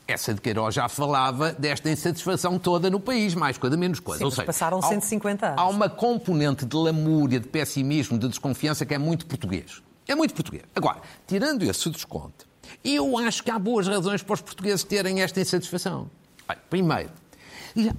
essa 0.07 0.33
de 0.33 0.39
Queiroz 0.39 0.73
já 0.73 0.87
falava 0.87 1.51
desta 1.51 1.89
insatisfação 1.89 2.57
toda 2.57 2.89
no 2.89 2.99
país, 2.99 3.35
mais 3.35 3.57
coisa, 3.57 3.75
menos 3.75 3.99
coisa. 3.99 4.19
Sim, 4.19 4.25
Ou 4.25 4.31
seja, 4.31 4.45
passaram 4.45 4.81
150 4.81 5.45
anos. 5.45 5.59
Há 5.59 5.67
uma 5.67 5.89
componente 5.89 6.65
de 6.65 6.75
lamúria, 6.75 7.39
de 7.39 7.47
pessimismo, 7.47 8.17
de 8.17 8.29
desconfiança 8.29 8.85
que 8.85 8.93
é 8.93 8.97
muito 8.97 9.25
português. 9.25 9.83
É 10.07 10.15
muito 10.15 10.33
português. 10.33 10.63
Agora, 10.73 11.01
tirando 11.27 11.63
esse 11.63 11.89
desconto, 11.89 12.47
eu 12.83 13.17
acho 13.17 13.43
que 13.43 13.51
há 13.51 13.59
boas 13.59 13.87
razões 13.87 14.23
para 14.23 14.33
os 14.33 14.41
portugueses 14.41 14.83
terem 14.83 15.21
esta 15.21 15.41
insatisfação. 15.41 16.09
Primeiro, 16.69 17.11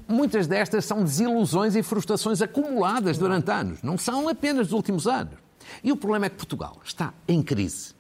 muitas 0.09 0.47
destas 0.47 0.87
são 0.87 1.05
desilusões 1.05 1.77
e 1.77 1.83
frustrações 1.83 2.41
acumuladas 2.41 3.19
durante 3.19 3.51
anos, 3.51 3.83
não 3.83 3.99
são 3.99 4.29
apenas 4.29 4.69
dos 4.69 4.73
últimos 4.73 5.07
anos. 5.07 5.35
E 5.85 5.93
o 5.93 5.97
problema 5.97 6.27
é 6.27 6.29
que 6.31 6.37
Portugal 6.37 6.79
está 6.83 7.13
em 7.29 7.43
crise 7.43 7.95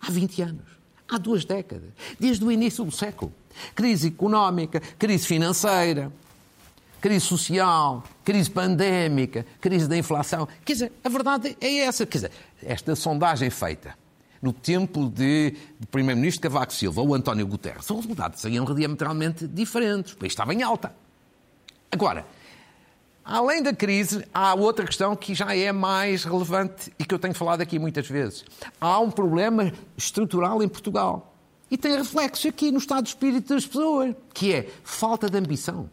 há 0.00 0.10
20 0.10 0.42
anos 0.42 0.74
há 1.08 1.18
duas 1.18 1.44
décadas, 1.44 1.90
desde 2.18 2.44
o 2.44 2.50
início 2.50 2.84
do 2.84 2.90
século. 2.90 3.32
Crise 3.74 4.08
económica, 4.08 4.80
crise 4.98 5.26
financeira, 5.26 6.12
crise 7.00 7.26
social, 7.26 8.02
crise 8.24 8.50
pandémica, 8.50 9.46
crise 9.60 9.86
da 9.86 9.96
inflação. 9.96 10.48
Quer 10.64 10.72
dizer, 10.72 10.92
a 11.04 11.08
verdade 11.08 11.56
é 11.60 11.78
essa. 11.80 12.06
Quer 12.06 12.18
dizer, 12.18 12.30
esta 12.62 12.96
sondagem 12.96 13.50
feita 13.50 13.94
no 14.40 14.52
tempo 14.52 15.08
de, 15.08 15.54
de 15.80 15.86
Primeiro-Ministro 15.86 16.42
Cavaco 16.42 16.72
Silva 16.72 17.00
ou 17.00 17.14
António 17.14 17.46
Guterres, 17.46 17.88
os 17.88 17.96
resultados 17.96 18.40
seriam 18.40 18.64
diametralmente 18.66 19.46
diferentes. 19.48 20.12
O 20.12 20.16
país 20.18 20.32
estava 20.32 20.52
em 20.52 20.62
alta. 20.62 20.94
Agora, 21.90 22.26
Além 23.24 23.62
da 23.62 23.72
crise, 23.72 24.22
há 24.34 24.54
outra 24.54 24.84
questão 24.84 25.16
que 25.16 25.34
já 25.34 25.56
é 25.56 25.72
mais 25.72 26.24
relevante 26.24 26.92
e 26.98 27.04
que 27.06 27.14
eu 27.14 27.18
tenho 27.18 27.34
falado 27.34 27.62
aqui 27.62 27.78
muitas 27.78 28.06
vezes. 28.06 28.44
Há 28.78 29.00
um 29.00 29.10
problema 29.10 29.72
estrutural 29.96 30.62
em 30.62 30.68
Portugal. 30.68 31.34
E 31.70 31.78
tem 31.78 31.96
reflexo 31.96 32.46
aqui 32.46 32.70
no 32.70 32.76
estado 32.76 33.04
de 33.04 33.08
espírito 33.08 33.54
das 33.54 33.66
pessoas, 33.66 34.14
que 34.34 34.52
é 34.52 34.68
falta 34.84 35.30
de 35.30 35.38
ambição. 35.38 35.88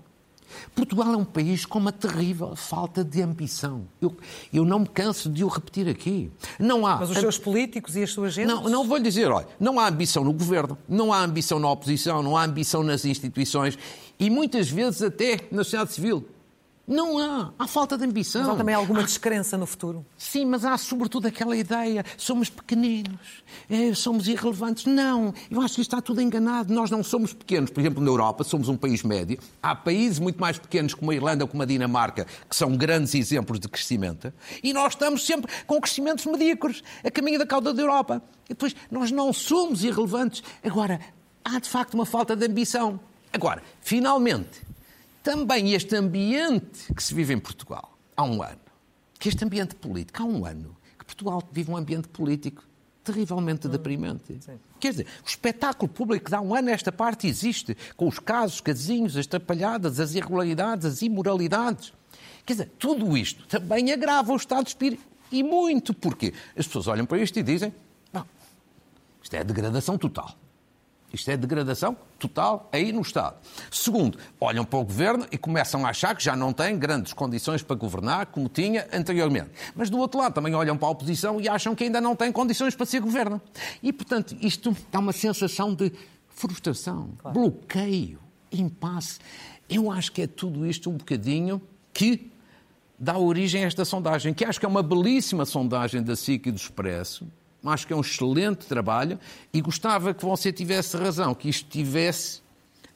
Portugal 0.75 1.13
é 1.13 1.15
um 1.15 1.23
país 1.23 1.65
com 1.65 1.79
uma 1.79 1.93
terrível 1.93 2.53
falta 2.57 3.01
de 3.01 3.21
ambição. 3.21 3.87
Eu, 4.01 4.15
eu 4.53 4.65
não 4.65 4.79
me 4.79 4.87
canso 4.87 5.29
de 5.29 5.45
o 5.45 5.47
repetir 5.47 5.87
aqui. 5.87 6.29
Não 6.59 6.85
há. 6.85 6.97
Mas 6.97 7.11
os 7.11 7.17
seus 7.17 7.37
políticos 7.37 7.95
e 7.95 8.03
as 8.03 8.11
suas 8.11 8.33
gente? 8.33 8.47
Não, 8.47 8.63
não 8.63 8.85
vou 8.85 8.97
lhe 8.97 9.03
dizer, 9.03 9.31
olha, 9.31 9.47
não 9.57 9.79
há 9.79 9.87
ambição 9.87 10.25
no 10.25 10.33
governo, 10.33 10.77
não 10.87 11.13
há 11.13 11.23
ambição 11.23 11.59
na 11.59 11.71
oposição, 11.71 12.21
não 12.21 12.35
há 12.35 12.43
ambição 12.43 12.83
nas 12.83 13.05
instituições 13.05 13.77
e 14.19 14.29
muitas 14.29 14.69
vezes 14.69 15.01
até 15.01 15.39
na 15.49 15.63
sociedade 15.63 15.93
civil. 15.93 16.27
Não 16.91 17.17
há. 17.17 17.53
Há 17.57 17.67
falta 17.67 17.97
de 17.97 18.03
ambição. 18.03 18.41
Mas 18.41 18.49
há 18.49 18.55
também 18.57 18.75
alguma 18.75 19.01
descrença 19.01 19.57
no 19.57 19.65
futuro. 19.65 20.05
Sim, 20.17 20.45
mas 20.45 20.65
há 20.65 20.77
sobretudo 20.77 21.25
aquela 21.25 21.55
ideia: 21.55 22.03
somos 22.17 22.49
pequeninos, 22.49 23.45
é, 23.69 23.93
somos 23.93 24.27
irrelevantes. 24.27 24.85
Não, 24.85 25.33
eu 25.49 25.61
acho 25.61 25.75
que 25.75 25.81
está 25.81 26.01
tudo 26.01 26.21
enganado. 26.21 26.73
Nós 26.73 26.91
não 26.91 27.01
somos 27.01 27.31
pequenos. 27.31 27.69
Por 27.69 27.79
exemplo, 27.79 28.03
na 28.03 28.09
Europa, 28.09 28.43
somos 28.43 28.67
um 28.67 28.75
país 28.75 29.03
médio. 29.03 29.39
Há 29.63 29.73
países 29.73 30.19
muito 30.19 30.41
mais 30.41 30.59
pequenos, 30.59 30.93
como 30.93 31.11
a 31.11 31.15
Irlanda 31.15 31.45
ou 31.45 31.47
como 31.47 31.63
a 31.63 31.65
Dinamarca, 31.65 32.27
que 32.49 32.55
são 32.57 32.75
grandes 32.75 33.15
exemplos 33.15 33.57
de 33.57 33.69
crescimento. 33.69 34.33
E 34.61 34.73
nós 34.73 34.91
estamos 34.91 35.25
sempre 35.25 35.49
com 35.65 35.79
crescimentos 35.79 36.25
medíocres, 36.25 36.83
a 37.05 37.09
caminho 37.09 37.39
da 37.39 37.45
cauda 37.45 37.73
da 37.73 37.81
Europa. 37.81 38.21
E 38.47 38.49
depois, 38.49 38.75
nós 38.91 39.11
não 39.11 39.31
somos 39.31 39.85
irrelevantes. 39.85 40.43
Agora, 40.61 40.99
há 41.45 41.57
de 41.57 41.69
facto 41.69 41.93
uma 41.93 42.05
falta 42.05 42.35
de 42.35 42.45
ambição. 42.45 42.99
Agora, 43.31 43.63
finalmente, 43.79 44.70
também 45.23 45.73
este 45.73 45.95
ambiente 45.95 46.93
que 46.93 47.03
se 47.03 47.13
vive 47.13 47.33
em 47.33 47.39
Portugal 47.39 47.97
há 48.15 48.23
um 48.23 48.41
ano, 48.41 48.59
que 49.19 49.29
este 49.29 49.43
ambiente 49.43 49.75
político 49.75 50.21
há 50.21 50.25
um 50.25 50.45
ano, 50.45 50.75
que 50.97 51.05
Portugal 51.05 51.41
vive 51.51 51.71
um 51.71 51.77
ambiente 51.77 52.07
político 52.07 52.63
terrivelmente 53.03 53.67
hum, 53.67 53.71
deprimente. 53.71 54.37
Sim. 54.39 54.59
Quer 54.79 54.91
dizer, 54.91 55.07
o 55.23 55.27
espetáculo 55.27 55.91
público 55.91 56.29
que 56.29 56.35
há 56.35 56.41
um 56.41 56.53
ano 56.53 56.69
esta 56.69 56.91
parte 56.91 57.27
existe, 57.27 57.75
com 57.95 58.07
os 58.07 58.19
casos, 58.19 58.61
casinhos, 58.61 59.17
as 59.17 59.27
trapalhadas, 59.27 59.99
as 59.99 60.13
irregularidades, 60.13 60.85
as 60.85 61.01
imoralidades. 61.01 61.93
Quer 62.45 62.53
dizer, 62.53 62.71
tudo 62.77 63.15
isto 63.17 63.45
também 63.47 63.91
agrava 63.91 64.33
o 64.33 64.35
estado 64.35 64.63
de 64.63 64.69
espírito. 64.69 65.03
E 65.31 65.43
muito, 65.43 65.93
porque 65.93 66.33
as 66.57 66.67
pessoas 66.67 66.87
olham 66.87 67.05
para 67.05 67.19
isto 67.19 67.39
e 67.39 67.43
dizem, 67.43 67.73
não, 68.11 68.25
isto 69.23 69.33
é 69.33 69.43
degradação 69.43 69.97
total. 69.97 70.35
Isto 71.13 71.29
é 71.31 71.37
degradação 71.37 71.95
total 72.17 72.69
aí 72.71 72.91
no 72.91 73.01
Estado. 73.01 73.35
Segundo, 73.69 74.17
olham 74.39 74.63
para 74.63 74.79
o 74.79 74.85
governo 74.85 75.25
e 75.31 75.37
começam 75.37 75.85
a 75.85 75.89
achar 75.89 76.15
que 76.15 76.23
já 76.23 76.35
não 76.35 76.53
tem 76.53 76.77
grandes 76.77 77.13
condições 77.13 77.61
para 77.61 77.75
governar 77.75 78.27
como 78.27 78.47
tinha 78.47 78.87
anteriormente. 78.93 79.49
Mas 79.75 79.89
do 79.89 79.97
outro 79.97 80.19
lado 80.19 80.33
também 80.33 80.55
olham 80.55 80.77
para 80.77 80.87
a 80.87 80.91
oposição 80.91 81.41
e 81.41 81.49
acham 81.49 81.75
que 81.75 81.83
ainda 81.83 81.99
não 81.99 82.15
tem 82.15 82.31
condições 82.31 82.75
para 82.75 82.85
ser 82.85 83.01
governo. 83.01 83.41
E, 83.83 83.91
portanto, 83.91 84.35
isto 84.41 84.75
dá 84.91 84.99
uma 84.99 85.11
sensação 85.11 85.73
de 85.73 85.91
frustração, 86.29 87.09
claro. 87.17 87.39
bloqueio, 87.39 88.19
impasse. 88.51 89.19
Eu 89.69 89.91
acho 89.91 90.11
que 90.11 90.21
é 90.21 90.27
tudo 90.27 90.65
isto 90.65 90.89
um 90.89 90.97
bocadinho 90.97 91.61
que 91.93 92.31
dá 92.97 93.17
origem 93.17 93.63
a 93.63 93.67
esta 93.67 93.83
sondagem, 93.83 94.33
que 94.33 94.45
acho 94.45 94.59
que 94.59 94.65
é 94.65 94.69
uma 94.69 94.83
belíssima 94.83 95.45
sondagem 95.45 96.03
da 96.03 96.15
SIC 96.15 96.47
e 96.47 96.51
do 96.51 96.57
Expresso, 96.57 97.27
Acho 97.63 97.85
que 97.85 97.93
é 97.93 97.95
um 97.95 98.01
excelente 98.01 98.65
trabalho 98.65 99.19
e 99.53 99.61
gostava 99.61 100.13
que 100.13 100.25
você 100.25 100.51
tivesse 100.51 100.97
razão, 100.97 101.35
que 101.35 101.47
isto 101.49 101.69
tivesse 101.69 102.41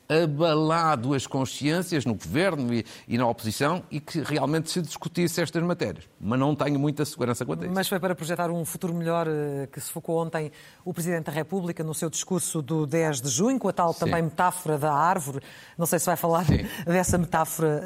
abalado 0.07 1.13
as 1.13 1.25
consciências 1.25 2.05
no 2.05 2.13
governo 2.13 2.73
e, 2.73 2.85
e, 3.07 3.17
na 3.17 3.27
oposição 3.27 3.83
e 3.89 3.99
que 3.99 4.19
realmente 4.19 4.69
se 4.69 4.81
discutisse 4.81 5.41
estas 5.41 5.61
matérias. 5.63 6.05
Mas 6.19 6.39
não 6.39 6.55
tenho 6.55 6.79
muita 6.79 7.03
segurança 7.05 7.45
quanto 7.45 7.63
a 7.63 7.65
isso. 7.65 7.75
Mas 7.75 7.87
foi 7.87 7.99
para 7.99 8.15
projetar 8.15 8.51
um 8.51 8.63
futuro 8.65 8.93
melhor 8.93 9.27
eh, 9.27 9.67
que 9.71 9.79
se 9.81 9.91
focou 9.91 10.21
ontem 10.21 10.51
o 10.83 10.93
Presidente 10.93 11.25
da 11.25 11.31
República 11.31 11.83
no 11.83 11.93
seu 11.93 12.09
discurso 12.09 12.61
do 12.61 12.85
10 12.85 13.21
de 13.21 13.29
junho, 13.29 13.59
com 13.59 13.67
a 13.67 13.73
tal 13.73 13.93
Sim. 13.93 13.99
também 14.01 14.21
metáfora 14.21 14.77
da 14.77 14.93
árvore. 14.93 15.41
Não 15.77 15.85
sei 15.85 15.99
se 15.99 16.05
vai 16.05 16.15
falar 16.15 16.45
Sim. 16.45 16.65
dessa 16.85 17.17
metáfora 17.17 17.83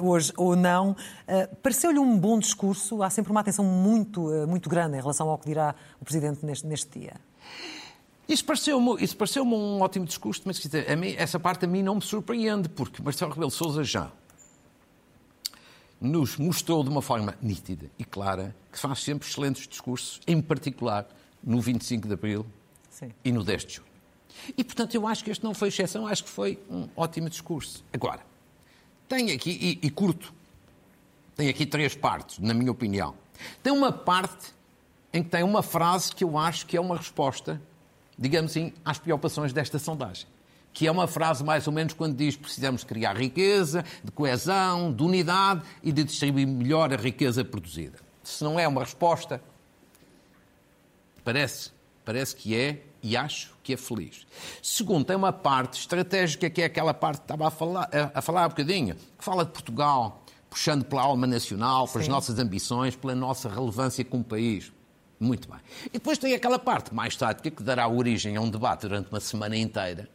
uh, 0.00 0.06
hoje 0.06 0.32
ou 0.36 0.56
não. 0.56 0.92
Uh, 0.92 1.56
Pareceu-lhe 1.62 1.98
um 1.98 2.18
bom 2.18 2.38
discurso? 2.38 3.02
Há 3.02 3.10
sempre 3.10 3.30
uma 3.30 3.40
atenção 3.40 3.64
muito, 3.64 4.28
uh, 4.28 4.46
muito 4.46 4.70
grande 4.70 4.96
em 4.96 5.00
relação 5.00 5.28
ao 5.28 5.38
que 5.38 5.46
dirá 5.46 5.74
o 6.00 6.04
Presidente 6.04 6.44
neste, 6.44 6.66
neste 6.66 6.98
dia. 6.98 7.14
Isso 8.32 8.46
pareceu-me 8.46 9.06
pareceu 9.14 9.44
um 9.44 9.82
ótimo 9.82 10.06
discurso, 10.06 10.40
mas 10.46 10.58
mim, 10.96 11.14
essa 11.18 11.38
parte 11.38 11.66
a 11.66 11.68
mim 11.68 11.82
não 11.82 11.96
me 11.96 12.00
surpreende, 12.00 12.66
porque 12.66 13.02
Marcelo 13.02 13.30
Rebelo 13.30 13.50
Sousa 13.50 13.84
já 13.84 14.10
nos 16.00 16.38
mostrou 16.38 16.82
de 16.82 16.88
uma 16.88 17.02
forma 17.02 17.36
nítida 17.42 17.90
e 17.98 18.04
clara 18.04 18.56
que 18.72 18.78
faz 18.78 19.00
sempre 19.00 19.28
excelentes 19.28 19.68
discursos, 19.68 20.18
em 20.26 20.40
particular 20.40 21.06
no 21.44 21.60
25 21.60 22.08
de 22.08 22.14
Abril 22.14 22.46
Sim. 22.88 23.12
e 23.22 23.30
no 23.30 23.44
10 23.44 23.64
de 23.66 23.74
Junho. 23.74 23.88
E, 24.56 24.64
portanto, 24.64 24.94
eu 24.94 25.06
acho 25.06 25.22
que 25.22 25.30
este 25.30 25.44
não 25.44 25.52
foi 25.52 25.68
exceção, 25.68 26.06
acho 26.06 26.24
que 26.24 26.30
foi 26.30 26.58
um 26.70 26.88
ótimo 26.96 27.28
discurso. 27.28 27.84
Agora, 27.92 28.24
tem 29.08 29.30
aqui, 29.30 29.78
e, 29.82 29.86
e 29.86 29.90
curto, 29.90 30.32
tem 31.36 31.50
aqui 31.50 31.66
três 31.66 31.94
partes, 31.94 32.38
na 32.38 32.54
minha 32.54 32.72
opinião. 32.72 33.14
Tem 33.62 33.72
uma 33.72 33.92
parte 33.92 34.54
em 35.12 35.22
que 35.22 35.28
tem 35.28 35.42
uma 35.42 35.62
frase 35.62 36.14
que 36.14 36.24
eu 36.24 36.38
acho 36.38 36.64
que 36.64 36.78
é 36.78 36.80
uma 36.80 36.96
resposta 36.96 37.60
digamos 38.18 38.50
assim, 38.52 38.72
às 38.84 38.98
preocupações 38.98 39.52
desta 39.52 39.78
sondagem. 39.78 40.26
Que 40.72 40.86
é 40.86 40.90
uma 40.90 41.06
frase 41.06 41.44
mais 41.44 41.66
ou 41.66 41.72
menos 41.72 41.92
quando 41.92 42.16
diz 42.16 42.36
precisamos 42.36 42.82
criar 42.82 43.16
riqueza, 43.16 43.84
de 44.02 44.10
coesão, 44.10 44.92
de 44.92 45.02
unidade 45.02 45.62
e 45.82 45.92
de 45.92 46.02
distribuir 46.04 46.46
melhor 46.46 46.92
a 46.92 46.96
riqueza 46.96 47.44
produzida. 47.44 47.98
Se 48.22 48.42
não 48.42 48.58
é 48.58 48.66
uma 48.66 48.82
resposta, 48.82 49.42
parece, 51.24 51.70
parece 52.04 52.34
que 52.34 52.56
é 52.56 52.82
e 53.02 53.16
acho 53.16 53.52
que 53.62 53.74
é 53.74 53.76
feliz. 53.76 54.26
Segundo, 54.62 55.04
tem 55.04 55.16
uma 55.16 55.32
parte 55.32 55.78
estratégica 55.78 56.48
que 56.48 56.62
é 56.62 56.66
aquela 56.66 56.94
parte 56.94 57.18
que 57.18 57.24
estava 57.24 57.48
a 57.48 57.50
falar, 57.50 57.90
a, 58.14 58.22
falar 58.22 58.46
um 58.46 58.50
bocadinho, 58.50 58.94
que 58.94 59.24
fala 59.24 59.44
de 59.44 59.50
Portugal, 59.50 60.24
puxando 60.48 60.84
pela 60.84 61.02
alma 61.02 61.26
nacional, 61.26 61.88
pelas 61.88 62.06
Sim. 62.06 62.12
nossas 62.12 62.38
ambições, 62.38 62.94
pela 62.94 63.14
nossa 63.14 63.48
relevância 63.48 64.04
como 64.04 64.22
país. 64.22 64.72
Muito 65.22 65.48
bem. 65.48 65.60
E 65.86 65.92
depois 65.92 66.18
tem 66.18 66.34
aquela 66.34 66.58
parte 66.58 66.92
mais 66.92 67.16
tática 67.16 67.50
que 67.50 67.62
dará 67.62 67.86
origem 67.86 68.36
a 68.36 68.40
um 68.40 68.50
debate 68.50 68.82
durante 68.82 69.08
uma 69.10 69.20
semana 69.20 69.56
inteira, 69.56 70.08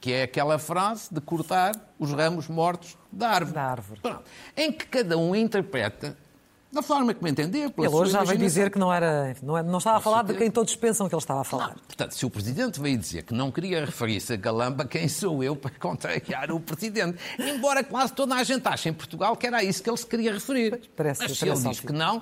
que 0.00 0.12
é 0.12 0.24
aquela 0.24 0.58
frase 0.58 1.08
de 1.10 1.20
cortar 1.20 1.72
os 1.98 2.12
ramos 2.12 2.46
mortos 2.46 2.96
da 3.10 3.30
árvore. 3.30 3.54
Da 3.54 3.62
árvore. 3.62 4.00
Pronto. 4.00 4.24
Em 4.54 4.70
que 4.70 4.86
cada 4.86 5.16
um 5.16 5.34
interpreta 5.34 6.16
da 6.74 6.82
forma 6.82 7.14
que 7.14 7.22
me 7.22 7.30
entender. 7.30 7.70
Pela 7.70 7.86
ele 7.86 7.96
hoje 7.96 8.12
já 8.12 8.24
veio 8.24 8.38
dizer 8.38 8.70
que 8.70 8.78
não 8.78 8.92
era, 8.92 9.34
não, 9.42 9.56
é, 9.56 9.62
não 9.62 9.78
estava 9.78 9.98
a 9.98 10.00
falar 10.00 10.24
de 10.24 10.34
quem 10.34 10.50
todos 10.50 10.74
pensam 10.74 11.08
que 11.08 11.14
ele 11.14 11.22
estava 11.22 11.40
a 11.40 11.44
falar. 11.44 11.68
Não, 11.68 11.74
portanto, 11.74 12.12
se 12.12 12.26
o 12.26 12.30
Presidente 12.30 12.80
veio 12.80 12.98
dizer 12.98 13.22
que 13.22 13.32
não 13.32 13.50
queria 13.50 13.84
referir-se 13.84 14.32
a 14.32 14.36
Galamba, 14.36 14.84
quem 14.84 15.08
sou 15.08 15.42
eu 15.42 15.54
para 15.54 15.70
contrariar 15.78 16.50
o 16.50 16.60
Presidente? 16.60 17.16
Embora 17.38 17.82
quase 17.84 18.12
toda 18.12 18.34
a 18.34 18.42
gente 18.42 18.66
ache 18.66 18.88
em 18.88 18.92
Portugal 18.92 19.36
que 19.36 19.46
era 19.46 19.58
a 19.58 19.64
isso 19.64 19.82
que 19.82 19.88
ele 19.88 19.96
se 19.96 20.06
queria 20.06 20.32
referir. 20.32 20.90
Parece 20.96 21.22
Mas 21.22 21.38
se 21.38 21.48
ele 21.48 21.60
diz 21.60 21.80
que 21.80 21.92
não, 21.92 22.20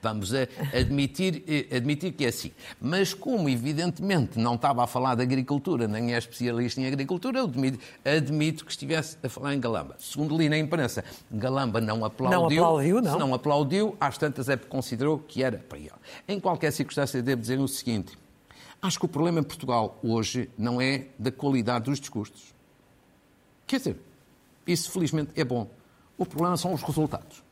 Vamos 0.00 0.32
admitir, 0.32 1.42
eh, 1.48 1.76
admitir 1.76 2.12
que 2.12 2.24
é 2.24 2.28
assim. 2.28 2.52
Mas 2.80 3.12
como, 3.12 3.48
evidentemente, 3.48 4.38
não 4.38 4.54
estava 4.54 4.84
a 4.84 4.86
falar 4.86 5.16
de 5.16 5.22
agricultura, 5.22 5.88
nem 5.88 6.14
é 6.14 6.18
especialista 6.18 6.80
em 6.80 6.86
agricultura, 6.86 7.40
eu 7.40 7.44
admito, 7.44 7.78
admito 8.04 8.64
que 8.64 8.70
estivesse 8.70 9.18
a 9.22 9.28
falar 9.28 9.54
em 9.54 9.60
Galamba. 9.60 9.96
Segundo 9.98 10.36
li 10.36 10.48
na 10.48 10.56
imprensa, 10.56 11.04
Galamba 11.30 11.80
não 11.80 12.04
aplaudiu. 12.04 12.38
Não 12.38 12.46
aplaudiu, 12.46 13.00
não. 13.00 13.12
Se 13.12 13.18
não 13.18 13.34
aplaudiu, 13.34 13.96
às 14.00 14.16
tantas 14.16 14.48
é 14.48 14.56
porque 14.56 14.70
considerou 14.70 15.18
que 15.18 15.42
era 15.42 15.58
para 15.58 15.78
ele. 15.78 15.90
Em 16.28 16.38
qualquer 16.38 16.72
circunstância, 16.72 17.20
devo 17.20 17.40
dizer 17.40 17.58
o 17.58 17.66
seguinte. 17.66 18.16
Acho 18.80 19.00
que 19.00 19.04
o 19.04 19.08
problema 19.08 19.40
em 19.40 19.42
Portugal 19.42 19.98
hoje 20.02 20.48
não 20.56 20.80
é 20.80 21.06
da 21.18 21.32
qualidade 21.32 21.86
dos 21.86 21.98
discursos. 21.98 22.54
Quer 23.66 23.78
dizer, 23.78 23.96
isso 24.66 24.90
felizmente 24.90 25.32
é 25.34 25.44
bom. 25.44 25.68
O 26.16 26.24
problema 26.24 26.56
são 26.56 26.72
os 26.72 26.82
resultados. 26.82 27.42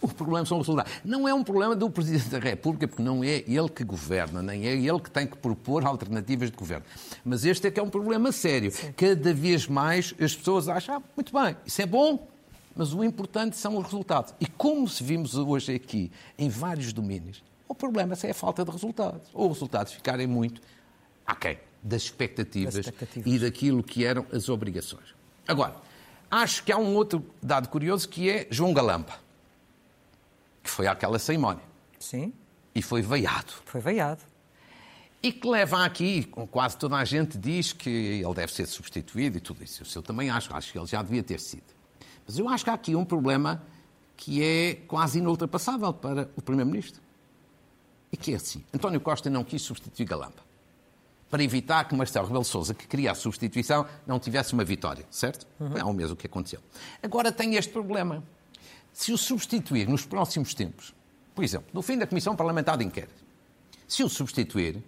O 0.00 0.08
problema 0.08 0.46
são 0.46 0.58
os 0.58 0.66
resultados. 0.66 0.92
Não 1.04 1.28
é 1.28 1.34
um 1.34 1.42
problema 1.42 1.74
do 1.74 1.90
Presidente 1.90 2.28
da 2.28 2.38
República, 2.38 2.86
porque 2.86 3.02
não 3.02 3.24
é 3.24 3.42
ele 3.48 3.68
que 3.68 3.82
governa, 3.82 4.40
nem 4.40 4.66
é 4.66 4.72
ele 4.76 5.00
que 5.00 5.10
tem 5.10 5.26
que 5.26 5.36
propor 5.36 5.84
alternativas 5.84 6.50
de 6.50 6.56
governo. 6.56 6.84
Mas 7.24 7.44
este 7.44 7.66
é 7.66 7.70
que 7.70 7.80
é 7.80 7.82
um 7.82 7.90
problema 7.90 8.30
sério. 8.30 8.70
Sim. 8.70 8.92
Cada 8.92 9.34
vez 9.34 9.66
mais 9.66 10.14
as 10.20 10.36
pessoas 10.36 10.68
acham, 10.68 10.96
ah, 10.96 11.02
muito 11.16 11.32
bem, 11.32 11.56
isso 11.66 11.82
é 11.82 11.86
bom, 11.86 12.28
mas 12.76 12.94
o 12.94 13.02
importante 13.02 13.56
são 13.56 13.76
os 13.76 13.84
resultados. 13.84 14.32
E 14.40 14.46
como 14.46 14.86
se 14.86 15.02
vimos 15.02 15.34
hoje 15.34 15.74
aqui, 15.74 16.12
em 16.38 16.48
vários 16.48 16.92
domínios, 16.92 17.42
o 17.66 17.74
problema 17.74 18.14
é 18.22 18.30
a 18.30 18.34
falta 18.34 18.64
de 18.64 18.70
resultados. 18.70 19.28
Ou 19.34 19.50
os 19.50 19.56
resultados 19.56 19.92
ficarem 19.92 20.28
muito 20.28 20.60
aquém 21.26 21.58
das 21.82 22.02
expectativas, 22.02 22.74
das 22.74 22.86
expectativas 22.86 23.32
e 23.32 23.38
daquilo 23.38 23.82
que 23.82 24.04
eram 24.04 24.24
as 24.32 24.48
obrigações. 24.48 25.14
Agora, 25.46 25.74
acho 26.30 26.62
que 26.62 26.70
há 26.70 26.78
um 26.78 26.94
outro 26.94 27.24
dado 27.42 27.68
curioso 27.68 28.08
que 28.08 28.30
é 28.30 28.46
João 28.48 28.72
Galampa 28.72 29.27
foi 30.70 30.86
àquela 30.86 31.18
cerimónia. 31.18 31.62
Sim. 31.98 32.32
E 32.74 32.82
foi 32.82 33.02
veiado. 33.02 33.52
Foi 33.64 33.80
veiado. 33.80 34.22
E 35.22 35.32
que 35.32 35.48
leva 35.48 35.84
aqui, 35.84 36.24
quase 36.50 36.76
toda 36.76 36.96
a 36.96 37.04
gente 37.04 37.36
diz 37.36 37.72
que 37.72 37.90
ele 37.90 38.34
deve 38.34 38.52
ser 38.52 38.66
substituído 38.66 39.36
e 39.38 39.40
tudo 39.40 39.64
isso. 39.64 39.82
Eu 39.98 40.02
também 40.02 40.30
acho, 40.30 40.54
acho 40.54 40.70
que 40.70 40.78
ele 40.78 40.86
já 40.86 41.02
devia 41.02 41.22
ter 41.22 41.40
sido. 41.40 41.64
Mas 42.24 42.38
eu 42.38 42.48
acho 42.48 42.62
que 42.62 42.70
há 42.70 42.74
aqui 42.74 42.94
um 42.94 43.04
problema 43.04 43.62
que 44.16 44.42
é 44.42 44.74
quase 44.86 45.18
inultrapassável 45.18 45.92
para 45.92 46.30
o 46.36 46.42
Primeiro-Ministro. 46.42 47.00
E 48.12 48.16
que 48.16 48.32
é 48.32 48.36
assim. 48.36 48.64
António 48.72 49.00
Costa 49.00 49.28
não 49.28 49.42
quis 49.42 49.62
substituir 49.62 50.06
Galamba. 50.06 50.46
Para 51.28 51.42
evitar 51.42 51.84
que 51.84 51.94
Marcelo 51.94 52.26
Rebelo 52.26 52.44
Sousa, 52.44 52.72
que 52.72 52.86
queria 52.86 53.12
a 53.12 53.14
substituição, 53.14 53.86
não 54.06 54.18
tivesse 54.18 54.54
uma 54.54 54.64
vitória, 54.64 55.04
certo? 55.10 55.46
Uhum. 55.58 55.70
Foi 55.72 55.80
ao 55.80 55.92
mesmo 55.92 56.16
que 56.16 56.26
aconteceu. 56.26 56.60
Agora 57.02 57.30
tem 57.32 57.56
este 57.56 57.72
problema 57.72 58.22
se 58.98 59.12
o 59.12 59.16
substituir 59.16 59.88
nos 59.88 60.04
próximos 60.04 60.54
tempos, 60.54 60.92
por 61.32 61.44
exemplo, 61.44 61.68
no 61.72 61.82
fim 61.82 61.96
da 61.96 62.04
Comissão 62.04 62.34
Parlamentar 62.34 62.76
de 62.76 62.84
Inquérito, 62.84 63.24
se 63.86 64.02
o 64.02 64.08
substituir, 64.08 64.82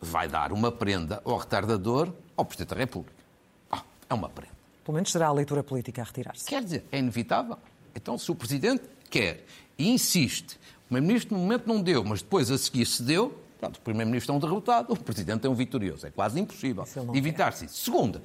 vai 0.00 0.26
dar 0.26 0.52
uma 0.52 0.72
prenda 0.72 1.20
ao 1.22 1.36
retardador 1.36 2.10
ao 2.34 2.46
Presidente 2.46 2.70
da 2.70 2.76
República. 2.76 3.22
Ah, 3.70 3.82
é 4.08 4.14
uma 4.14 4.30
prenda. 4.30 4.54
Pelo 4.82 4.94
menos 4.94 5.12
será 5.12 5.26
a 5.26 5.32
leitura 5.32 5.62
política 5.62 6.00
a 6.00 6.04
retirar-se. 6.06 6.46
Quer 6.46 6.64
dizer, 6.64 6.86
é 6.90 6.98
inevitável. 6.98 7.58
Então, 7.94 8.16
se 8.16 8.32
o 8.32 8.34
Presidente 8.34 8.84
quer 9.10 9.44
e 9.76 9.90
insiste, 9.90 10.54
o 10.86 10.88
Primeiro-Ministro 10.88 11.36
no 11.36 11.42
momento 11.42 11.66
não 11.66 11.82
deu, 11.82 12.02
mas 12.02 12.22
depois 12.22 12.50
a 12.50 12.56
seguir 12.56 12.86
se 12.86 13.02
deu, 13.02 13.38
portanto, 13.60 13.76
o 13.76 13.80
Primeiro-Ministro 13.82 14.32
é 14.32 14.36
um 14.38 14.40
derrotado, 14.40 14.94
o 14.94 14.96
Presidente 14.96 15.46
é 15.46 15.50
um 15.50 15.54
vitorioso. 15.54 16.06
É 16.06 16.10
quase 16.10 16.40
impossível 16.40 16.86
evitar-se 17.12 17.66
isso. 17.66 17.84
Segunda, 17.84 18.22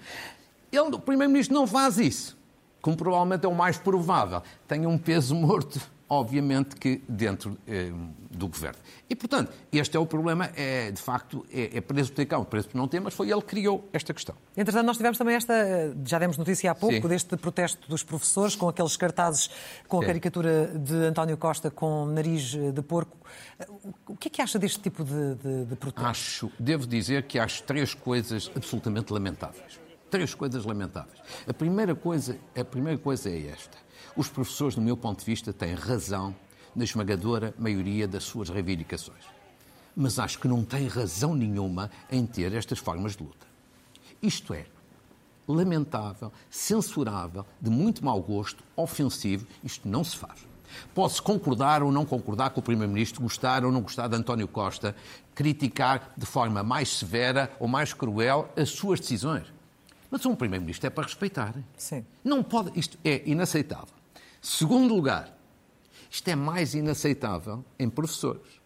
ele, 0.71 0.95
o 0.95 0.99
Primeiro-Ministro 0.99 1.53
não 1.53 1.67
faz 1.67 1.97
isso, 1.97 2.37
como 2.81 2.95
provavelmente 2.97 3.45
é 3.45 3.49
o 3.49 3.55
mais 3.55 3.77
provável, 3.77 4.41
tem 4.67 4.85
um 4.85 4.97
peso 4.97 5.35
morto 5.35 5.79
obviamente 6.09 6.75
que 6.75 7.01
dentro 7.07 7.57
eh, 7.67 7.91
do 8.31 8.47
governo. 8.47 8.79
E, 9.09 9.15
portanto, 9.15 9.51
este 9.71 9.97
é 9.97 9.99
o 9.99 10.05
problema, 10.05 10.49
é, 10.55 10.91
de 10.91 11.01
facto, 11.01 11.45
é, 11.51 11.77
é 11.77 11.81
preso 11.81 12.11
por 12.11 12.15
ter 12.15 12.25
cão, 12.25 12.43
preso 12.45 12.69
por 12.69 12.77
não 12.77 12.87
ter, 12.87 12.99
mas 13.01 13.13
foi 13.13 13.29
ele 13.29 13.41
que 13.41 13.47
criou 13.47 13.87
esta 13.91 14.13
questão. 14.13 14.35
Entretanto, 14.55 14.85
nós 14.85 14.97
tivemos 14.97 15.17
também 15.17 15.35
esta, 15.35 15.53
já 16.05 16.17
demos 16.17 16.37
notícia 16.37 16.71
há 16.71 16.75
pouco, 16.75 16.95
Sim. 16.95 17.07
deste 17.07 17.35
protesto 17.35 17.89
dos 17.89 18.03
professores, 18.03 18.55
com 18.55 18.69
aqueles 18.69 18.95
cartazes 18.95 19.49
com 19.87 19.97
a 19.97 20.01
Sim. 20.01 20.07
caricatura 20.07 20.67
de 20.67 20.95
António 20.95 21.37
Costa 21.37 21.69
com 21.69 22.05
nariz 22.05 22.55
de 22.55 22.81
porco. 22.81 23.17
O 24.07 24.15
que 24.15 24.29
é 24.29 24.31
que 24.31 24.41
acha 24.41 24.57
deste 24.57 24.79
tipo 24.79 25.03
de, 25.03 25.35
de, 25.35 25.65
de 25.65 25.75
protesto? 25.75 26.07
Acho, 26.07 26.51
devo 26.57 26.87
dizer 26.87 27.23
que 27.23 27.37
acho 27.37 27.63
três 27.63 27.93
coisas 27.93 28.49
absolutamente 28.55 29.11
lamentáveis. 29.11 29.86
Três 30.09 30.33
coisas 30.33 30.63
lamentáveis. 30.65 31.19
A 31.47 31.53
primeira 31.53 31.93
coisa, 31.93 32.37
a 32.55 32.63
primeira 32.63 32.97
coisa 32.97 33.29
é 33.29 33.47
esta 33.47 33.77
os 34.17 34.27
professores, 34.27 34.75
do 34.75 34.81
meu 34.81 34.97
ponto 34.97 35.19
de 35.19 35.25
vista, 35.25 35.53
têm 35.53 35.75
razão 35.75 36.35
na 36.75 36.83
esmagadora 36.83 37.53
maioria 37.57 38.07
das 38.07 38.23
suas 38.23 38.49
reivindicações. 38.49 39.23
Mas 39.95 40.17
acho 40.17 40.39
que 40.39 40.47
não 40.47 40.63
têm 40.63 40.87
razão 40.87 41.35
nenhuma 41.35 41.91
em 42.11 42.25
ter 42.25 42.53
estas 42.53 42.79
formas 42.79 43.15
de 43.15 43.23
luta. 43.23 43.45
Isto 44.21 44.53
é 44.53 44.65
lamentável, 45.47 46.31
censurável, 46.49 47.45
de 47.61 47.69
muito 47.69 48.03
mau 48.03 48.21
gosto, 48.21 48.63
ofensivo. 48.75 49.47
Isto 49.63 49.87
não 49.87 50.03
se 50.03 50.17
faz. 50.17 50.45
Posso 50.93 51.23
concordar 51.23 51.81
ou 51.81 51.91
não 51.91 52.05
concordar 52.05 52.49
com 52.49 52.59
o 52.59 52.63
Primeiro-Ministro, 52.63 53.21
gostar 53.21 53.63
ou 53.63 53.71
não 53.71 53.81
gostar 53.81 54.07
de 54.07 54.15
António 54.15 54.47
Costa, 54.47 54.95
criticar 55.33 56.11
de 56.17 56.25
forma 56.25 56.63
mais 56.63 56.97
severa 56.97 57.51
ou 57.59 57.67
mais 57.67 57.93
cruel 57.93 58.49
as 58.57 58.69
suas 58.69 58.99
decisões. 58.99 59.56
Mas 60.09 60.25
um 60.25 60.35
Primeiro-Ministro 60.35 60.87
é 60.87 60.89
para 60.89 61.03
respeitar. 61.03 61.53
Sim. 61.75 62.05
Não 62.23 62.41
pode, 62.41 62.77
isto 62.79 62.97
é 63.03 63.21
inaceitável. 63.25 63.95
Segundo 64.41 64.95
lugar, 64.95 65.37
isto 66.09 66.27
é 66.29 66.35
mais 66.35 66.73
inaceitável 66.73 67.63
em 67.77 67.89
professores. 67.89 68.61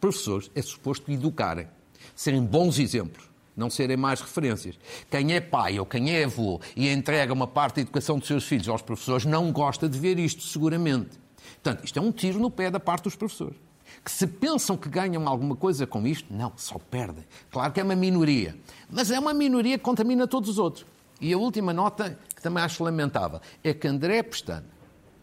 Professores 0.00 0.50
é 0.54 0.62
suposto 0.62 1.10
educarem, 1.10 1.68
serem 2.14 2.42
bons 2.42 2.78
exemplos, 2.78 3.28
não 3.56 3.68
serem 3.68 3.96
mais 3.96 4.20
referências. 4.20 4.78
Quem 5.10 5.34
é 5.34 5.40
pai 5.40 5.78
ou 5.78 5.86
quem 5.86 6.14
é 6.14 6.24
avô 6.24 6.60
e 6.74 6.88
entrega 6.88 7.32
uma 7.32 7.46
parte 7.46 7.76
da 7.76 7.82
educação 7.82 8.18
dos 8.18 8.28
seus 8.28 8.44
filhos 8.44 8.68
aos 8.68 8.82
professores 8.82 9.24
não 9.24 9.50
gosta 9.52 9.88
de 9.88 9.98
ver 9.98 10.18
isto, 10.18 10.42
seguramente. 10.42 11.18
Portanto, 11.62 11.84
isto 11.84 11.98
é 11.98 12.02
um 12.02 12.12
tiro 12.12 12.38
no 12.38 12.50
pé 12.50 12.70
da 12.70 12.80
parte 12.80 13.04
dos 13.04 13.16
professores. 13.16 13.56
Que 14.04 14.10
se 14.10 14.26
pensam 14.26 14.76
que 14.76 14.88
ganham 14.88 15.26
alguma 15.28 15.56
coisa 15.56 15.86
com 15.86 16.06
isto, 16.06 16.32
não, 16.32 16.52
só 16.56 16.78
perdem. 16.78 17.24
Claro 17.50 17.72
que 17.72 17.80
é 17.80 17.82
uma 17.82 17.96
minoria, 17.96 18.56
mas 18.90 19.10
é 19.10 19.18
uma 19.18 19.34
minoria 19.34 19.78
que 19.78 19.84
contamina 19.84 20.26
todos 20.26 20.50
os 20.50 20.58
outros. 20.58 20.86
E 21.20 21.32
a 21.32 21.38
última 21.38 21.72
nota, 21.72 22.18
que 22.34 22.42
também 22.42 22.62
acho 22.62 22.84
lamentável, 22.84 23.40
é 23.64 23.72
que 23.72 23.88
André 23.88 24.22
Pestana, 24.22 24.66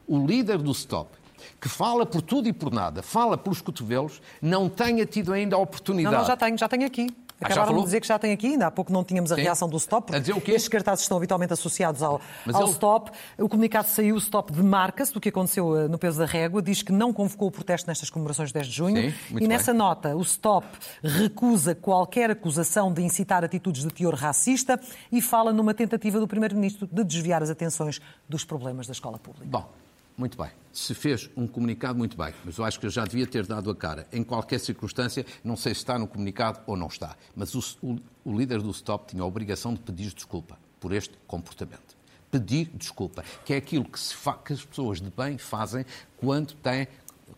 o 0.08 0.26
líder 0.26 0.58
do 0.58 0.71
Stop, 0.71 1.12
que 1.60 1.69
fala 1.69 2.06
por 2.06 2.21
tudo 2.21 2.47
e 2.47 2.54
por 2.54 2.71
nada, 2.71 3.02
fala 3.02 3.38
pelos 3.38 3.62
cotovelos, 3.62 4.21
não 4.41 4.69
tenha 4.69 5.06
tido 5.06 5.34
ainda 5.34 5.56
a 5.56 5.60
oportunidade. 5.60 6.13
Não, 6.13 6.21
não 6.21 6.28
já 6.28 6.38
tenho, 6.38 6.58
já 6.58 6.67
tenho 6.67 6.86
aqui. 6.86 7.08
Ah, 7.43 7.47
Acabaram 7.47 7.77
de 7.77 7.84
dizer 7.84 8.01
que 8.01 8.08
já 8.08 8.17
tem 8.17 8.32
aqui, 8.32 8.47
ainda 8.47 8.67
há 8.67 8.71
pouco 8.71 8.91
não 8.91 9.03
tínhamos 9.03 9.32
a 9.32 9.36
Sim. 9.36 9.41
reação 9.41 9.69
do 9.69 9.77
Stop, 9.77 10.12
porque 10.12 10.51
estes 10.51 10.67
cartazes 10.67 11.03
estão 11.03 11.17
habitualmente 11.17 11.53
associados 11.53 12.01
ao, 12.01 12.21
ao 12.51 12.62
ele... 12.63 12.71
Stop. 12.71 13.12
O 13.38 13.49
comunicado 13.49 13.88
saiu, 13.88 14.15
o 14.15 14.17
Stop 14.17 14.51
demarca-se 14.51 15.13
do 15.13 15.19
que 15.19 15.29
aconteceu 15.29 15.77
eh, 15.77 15.88
no 15.88 15.97
peso 15.97 16.19
da 16.19 16.25
régua, 16.25 16.62
diz 16.62 16.82
que 16.82 16.91
não 16.91 17.12
convocou 17.13 17.47
o 17.47 17.51
protesto 17.51 17.88
nestas 17.88 18.10
comemorações 18.10 18.49
de 18.49 18.53
10 18.53 18.67
de 18.67 18.73
junho. 18.73 19.12
Sim, 19.12 19.38
e 19.39 19.47
nessa 19.47 19.71
bem. 19.71 19.79
nota, 19.79 20.15
o 20.15 20.21
Stop 20.21 20.67
recusa 21.03 21.75
qualquer 21.75 22.32
acusação 22.32 22.91
de 22.93 23.01
incitar 23.01 23.43
atitudes 23.43 23.84
de 23.84 23.89
teor 23.89 24.15
racista 24.15 24.79
e 25.12 25.21
fala 25.21 25.51
numa 25.53 25.73
tentativa 25.73 26.19
do 26.19 26.27
Primeiro-Ministro 26.27 26.88
de 26.91 27.03
desviar 27.03 27.43
as 27.43 27.49
atenções 27.49 28.01
dos 28.27 28.43
problemas 28.43 28.88
da 28.88 28.93
escola 28.93 29.19
pública. 29.19 29.45
Bom, 29.47 29.69
muito 30.17 30.38
bem. 30.38 30.52
Se 30.71 30.93
fez 30.93 31.30
um 31.36 31.47
comunicado, 31.47 31.97
muito 31.97 32.17
bem. 32.17 32.34
Mas 32.43 32.58
eu 32.58 32.65
acho 32.65 32.80
que 32.80 32.86
eu 32.86 32.89
já 32.89 33.06
devia 33.06 33.28
ter 33.28 33.45
dado 33.45 33.69
a 33.69 33.76
cara. 33.76 34.08
Em 34.12 34.23
qualquer 34.23 34.60
circunstância, 34.60 35.26
não 35.43 35.56
sei 35.56 35.73
se 35.73 35.82
está 35.82 35.97
no 35.97 36.08
comunicado 36.08 36.60
ou 36.65 36.76
não 36.76 36.88
está. 36.88 37.15
Mas 37.36 37.54
o, 37.54 37.60
o, 37.82 37.99
o 38.26 38.38
líder 38.38 38.62
do 38.62 38.71
Stop 38.71 39.08
tinha 39.08 39.21
a 39.21 39.26
obrigação 39.26 39.73
de 39.73 39.80
pedir 39.80 40.13
desculpa 40.13 40.58
por 40.80 40.91
este 40.91 41.17
comportamento. 41.28 41.95
Pedir 42.32 42.71
desculpa, 42.73 43.23
que 43.45 43.54
é 43.54 43.58
aquilo 43.58 43.86
que, 43.86 43.99
que 44.43 44.54
as 44.54 44.65
pessoas 44.65 44.99
de 44.99 45.12
bem 45.12 45.38
fazem 45.38 45.86
quando 46.17 46.54
têm 46.56 46.88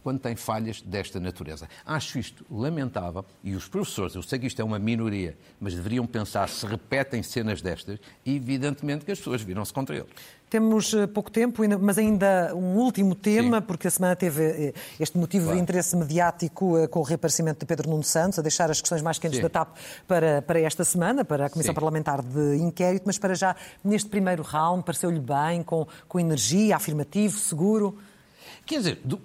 quando 0.05 0.19
tem 0.19 0.35
falhas 0.35 0.83
desta 0.83 1.19
natureza. 1.19 1.67
Acho 1.83 2.19
isto 2.19 2.45
lamentável 2.51 3.25
e 3.43 3.55
os 3.55 3.67
professores, 3.67 4.13
eu 4.13 4.21
sei 4.21 4.37
que 4.37 4.45
isto 4.45 4.61
é 4.61 4.63
uma 4.63 4.77
minoria, 4.77 5.35
mas 5.59 5.73
deveriam 5.73 6.05
pensar 6.05 6.47
se 6.47 6.63
repetem 6.63 7.23
cenas 7.23 7.59
destas 7.59 7.97
e, 8.23 8.35
evidentemente, 8.35 9.03
que 9.03 9.11
as 9.11 9.17
pessoas 9.17 9.41
viram-se 9.41 9.73
contra 9.73 9.95
eles. 9.95 10.11
Temos 10.47 10.93
eh, 10.93 11.07
pouco 11.07 11.31
tempo, 11.31 11.63
mas 11.81 11.97
ainda 11.97 12.53
um 12.53 12.75
último 12.75 13.15
tema, 13.15 13.57
Sim. 13.57 13.65
porque 13.65 13.87
a 13.87 13.91
semana 13.91 14.15
teve 14.15 14.43
eh, 14.43 14.73
este 14.99 15.17
motivo 15.17 15.45
claro. 15.45 15.57
de 15.57 15.63
interesse 15.63 15.95
mediático 15.95 16.77
eh, 16.77 16.87
com 16.87 16.99
o 16.99 17.01
reaparecimento 17.01 17.61
de 17.61 17.65
Pedro 17.65 17.89
Nuno 17.89 18.03
Santos, 18.03 18.37
a 18.37 18.43
deixar 18.43 18.69
as 18.69 18.79
questões 18.79 19.01
mais 19.01 19.17
quentes 19.17 19.37
Sim. 19.37 19.41
da 19.43 19.49
TAP 19.49 19.75
para, 20.07 20.43
para 20.43 20.59
esta 20.59 20.83
semana, 20.83 21.25
para 21.25 21.47
a 21.47 21.49
Comissão 21.49 21.71
Sim. 21.71 21.75
Parlamentar 21.75 22.21
de 22.21 22.57
Inquérito, 22.57 23.05
mas 23.07 23.17
para 23.17 23.33
já, 23.33 23.55
neste 23.83 24.07
primeiro 24.07 24.43
round, 24.43 24.83
pareceu-lhe 24.83 25.19
bem, 25.19 25.63
com, 25.63 25.87
com 26.07 26.19
energia, 26.19 26.75
afirmativo, 26.75 27.39
seguro? 27.39 27.97
Quer 28.67 28.77
dizer, 28.77 29.01
do, 29.03 29.19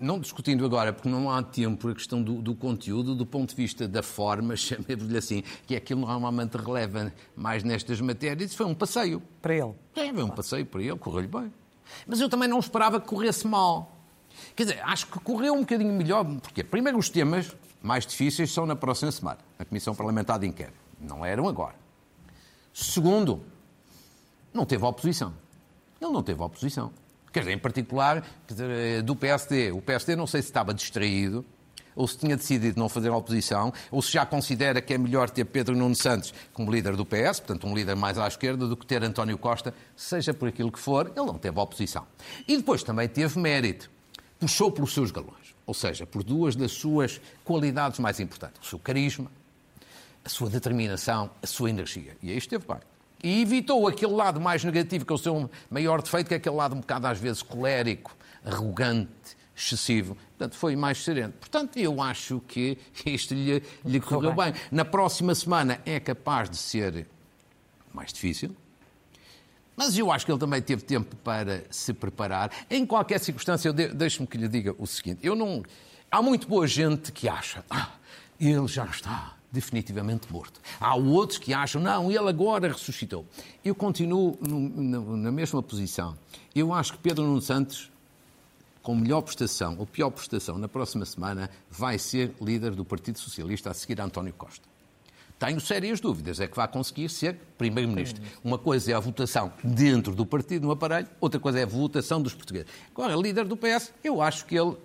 não 0.00 0.18
discutindo 0.18 0.64
agora, 0.64 0.92
porque 0.92 1.08
não 1.08 1.30
há 1.30 1.42
tempo, 1.42 1.88
a 1.88 1.94
questão 1.94 2.22
do, 2.22 2.40
do 2.40 2.54
conteúdo, 2.54 3.14
do 3.14 3.26
ponto 3.26 3.50
de 3.50 3.56
vista 3.56 3.88
da 3.88 4.02
forma, 4.02 4.54
chamemos-lhe 4.56 5.16
assim, 5.16 5.42
que 5.66 5.74
é 5.74 5.78
aquilo 5.78 6.00
normalmente 6.00 6.56
releva 6.56 7.12
mais 7.36 7.62
nestas 7.62 8.00
matérias, 8.00 8.54
foi 8.54 8.66
um 8.66 8.74
passeio. 8.74 9.22
Para 9.42 9.54
ele? 9.54 9.74
É, 9.96 10.12
foi 10.12 10.22
um 10.22 10.30
passeio 10.30 10.66
para 10.66 10.82
ele, 10.82 10.96
correu-lhe 10.96 11.28
bem. 11.28 11.52
Mas 12.06 12.20
eu 12.20 12.28
também 12.28 12.48
não 12.48 12.58
esperava 12.58 13.00
que 13.00 13.06
corresse 13.06 13.46
mal. 13.46 13.96
Quer 14.54 14.64
dizer, 14.64 14.80
acho 14.84 15.06
que 15.06 15.18
correu 15.20 15.54
um 15.54 15.60
bocadinho 15.60 15.92
melhor, 15.92 16.24
porque 16.40 16.62
primeiro 16.62 16.98
os 16.98 17.08
temas 17.08 17.54
mais 17.82 18.06
difíceis 18.06 18.52
são 18.52 18.66
na 18.66 18.76
próxima 18.76 19.10
semana, 19.10 19.38
na 19.58 19.64
Comissão 19.64 19.94
Parlamentar 19.94 20.38
de 20.38 20.46
Inquérito. 20.46 20.76
Não 21.00 21.24
eram 21.24 21.48
agora. 21.48 21.74
Segundo, 22.72 23.42
não 24.52 24.64
teve 24.64 24.84
oposição. 24.84 25.34
Ele 26.00 26.12
não 26.12 26.22
teve 26.22 26.40
oposição. 26.42 26.92
Quer 27.38 27.44
dizer, 27.44 27.52
em 27.52 27.58
particular, 27.58 28.24
dizer, 28.48 29.02
do 29.02 29.14
PSD. 29.14 29.70
O 29.70 29.80
PSD 29.80 30.16
não 30.16 30.26
sei 30.26 30.42
se 30.42 30.48
estava 30.48 30.74
distraído, 30.74 31.44
ou 31.94 32.06
se 32.06 32.18
tinha 32.18 32.36
decidido 32.36 32.78
não 32.80 32.88
fazer 32.88 33.10
oposição, 33.10 33.72
ou 33.92 34.02
se 34.02 34.12
já 34.12 34.26
considera 34.26 34.80
que 34.80 34.92
é 34.92 34.98
melhor 34.98 35.30
ter 35.30 35.44
Pedro 35.44 35.76
Nuno 35.76 35.94
Santos 35.94 36.34
como 36.52 36.70
líder 36.70 36.96
do 36.96 37.06
PS, 37.06 37.40
portanto 37.40 37.66
um 37.66 37.74
líder 37.74 37.94
mais 37.94 38.18
à 38.18 38.26
esquerda, 38.26 38.66
do 38.66 38.76
que 38.76 38.84
ter 38.84 39.04
António 39.04 39.38
Costa, 39.38 39.72
seja 39.96 40.34
por 40.34 40.48
aquilo 40.48 40.72
que 40.72 40.80
for, 40.80 41.12
ele 41.14 41.26
não 41.26 41.38
teve 41.38 41.58
oposição. 41.60 42.06
E 42.46 42.56
depois 42.56 42.82
também 42.82 43.08
teve 43.08 43.38
mérito, 43.38 43.88
puxou 44.40 44.72
pelos 44.72 44.92
seus 44.92 45.12
galões, 45.12 45.54
ou 45.64 45.74
seja, 45.74 46.06
por 46.06 46.24
duas 46.24 46.56
das 46.56 46.72
suas 46.72 47.20
qualidades 47.44 48.00
mais 48.00 48.18
importantes, 48.18 48.60
o 48.66 48.70
seu 48.70 48.78
carisma, 48.80 49.30
a 50.24 50.28
sua 50.28 50.50
determinação, 50.50 51.30
a 51.40 51.46
sua 51.46 51.70
energia. 51.70 52.16
E 52.20 52.30
aí 52.30 52.38
esteve 52.38 52.64
bem. 52.66 52.78
E 53.22 53.42
evitou 53.42 53.86
aquele 53.88 54.12
lado 54.12 54.40
mais 54.40 54.62
negativo, 54.62 55.04
que 55.04 55.12
é 55.12 55.14
o 55.14 55.18
seu 55.18 55.50
maior 55.70 56.00
defeito, 56.02 56.28
que 56.28 56.34
é 56.34 56.36
aquele 56.36 56.54
lado 56.54 56.74
um 56.74 56.80
bocado 56.80 57.06
às 57.06 57.18
vezes 57.18 57.42
colérico, 57.42 58.16
arrogante, 58.44 59.36
excessivo. 59.56 60.16
Portanto, 60.36 60.56
foi 60.56 60.76
mais 60.76 61.02
sereno. 61.02 61.32
Portanto, 61.32 61.76
eu 61.78 62.00
acho 62.00 62.40
que 62.46 62.78
isto 63.04 63.34
lhe, 63.34 63.62
lhe 63.84 64.00
correu 64.00 64.34
bem. 64.34 64.52
Na 64.70 64.84
próxima 64.84 65.34
semana 65.34 65.80
é 65.84 65.98
capaz 65.98 66.48
de 66.48 66.56
ser 66.56 67.06
mais 67.92 68.12
difícil, 68.12 68.54
mas 69.76 69.96
eu 69.96 70.10
acho 70.10 70.24
que 70.24 70.32
ele 70.32 70.38
também 70.38 70.60
teve 70.60 70.82
tempo 70.82 71.14
para 71.16 71.64
se 71.70 71.92
preparar. 71.92 72.50
Em 72.70 72.84
qualquer 72.84 73.18
circunstância, 73.18 73.72
deixe-me 73.72 74.26
que 74.26 74.36
lhe 74.36 74.48
diga 74.48 74.74
o 74.78 74.86
seguinte: 74.86 75.20
eu 75.22 75.34
não. 75.34 75.62
Há 76.10 76.22
muito 76.22 76.48
boa 76.48 76.66
gente 76.66 77.12
que 77.12 77.28
acha, 77.28 77.64
ah, 77.68 77.90
ele 78.40 78.66
já 78.66 78.86
está 78.86 79.37
definitivamente 79.50 80.30
morto. 80.32 80.60
Há 80.80 80.94
outros 80.94 81.38
que 81.38 81.54
acham, 81.54 81.80
não, 81.80 82.10
ele 82.10 82.28
agora 82.28 82.68
ressuscitou. 82.68 83.26
Eu 83.64 83.74
continuo 83.74 84.38
no, 84.40 85.16
na 85.16 85.32
mesma 85.32 85.62
posição. 85.62 86.16
Eu 86.54 86.72
acho 86.72 86.92
que 86.92 86.98
Pedro 86.98 87.24
Nuno 87.24 87.40
Santos, 87.40 87.90
com 88.82 88.94
melhor 88.94 89.22
prestação 89.22 89.76
ou 89.78 89.86
pior 89.86 90.10
prestação 90.10 90.58
na 90.58 90.68
próxima 90.68 91.04
semana, 91.04 91.50
vai 91.70 91.98
ser 91.98 92.34
líder 92.40 92.74
do 92.74 92.84
Partido 92.84 93.18
Socialista 93.18 93.70
a 93.70 93.74
seguir 93.74 94.00
a 94.00 94.04
António 94.04 94.32
Costa. 94.34 94.68
Tenho 95.38 95.60
sérias 95.60 96.00
dúvidas, 96.00 96.40
é 96.40 96.48
que 96.48 96.56
vai 96.56 96.66
conseguir 96.66 97.08
ser 97.08 97.38
Primeiro-Ministro. 97.56 98.20
Uma 98.42 98.58
coisa 98.58 98.90
é 98.90 98.94
a 98.94 98.98
votação 98.98 99.52
dentro 99.62 100.12
do 100.12 100.26
partido, 100.26 100.66
no 100.66 100.72
aparelho, 100.72 101.06
outra 101.20 101.38
coisa 101.38 101.60
é 101.60 101.62
a 101.62 101.66
votação 101.66 102.20
dos 102.20 102.34
portugueses. 102.34 102.66
Agora, 102.90 103.14
líder 103.14 103.44
do 103.44 103.56
PS, 103.56 103.92
eu 104.02 104.20
acho 104.20 104.44
que 104.46 104.58
ele 104.58 104.76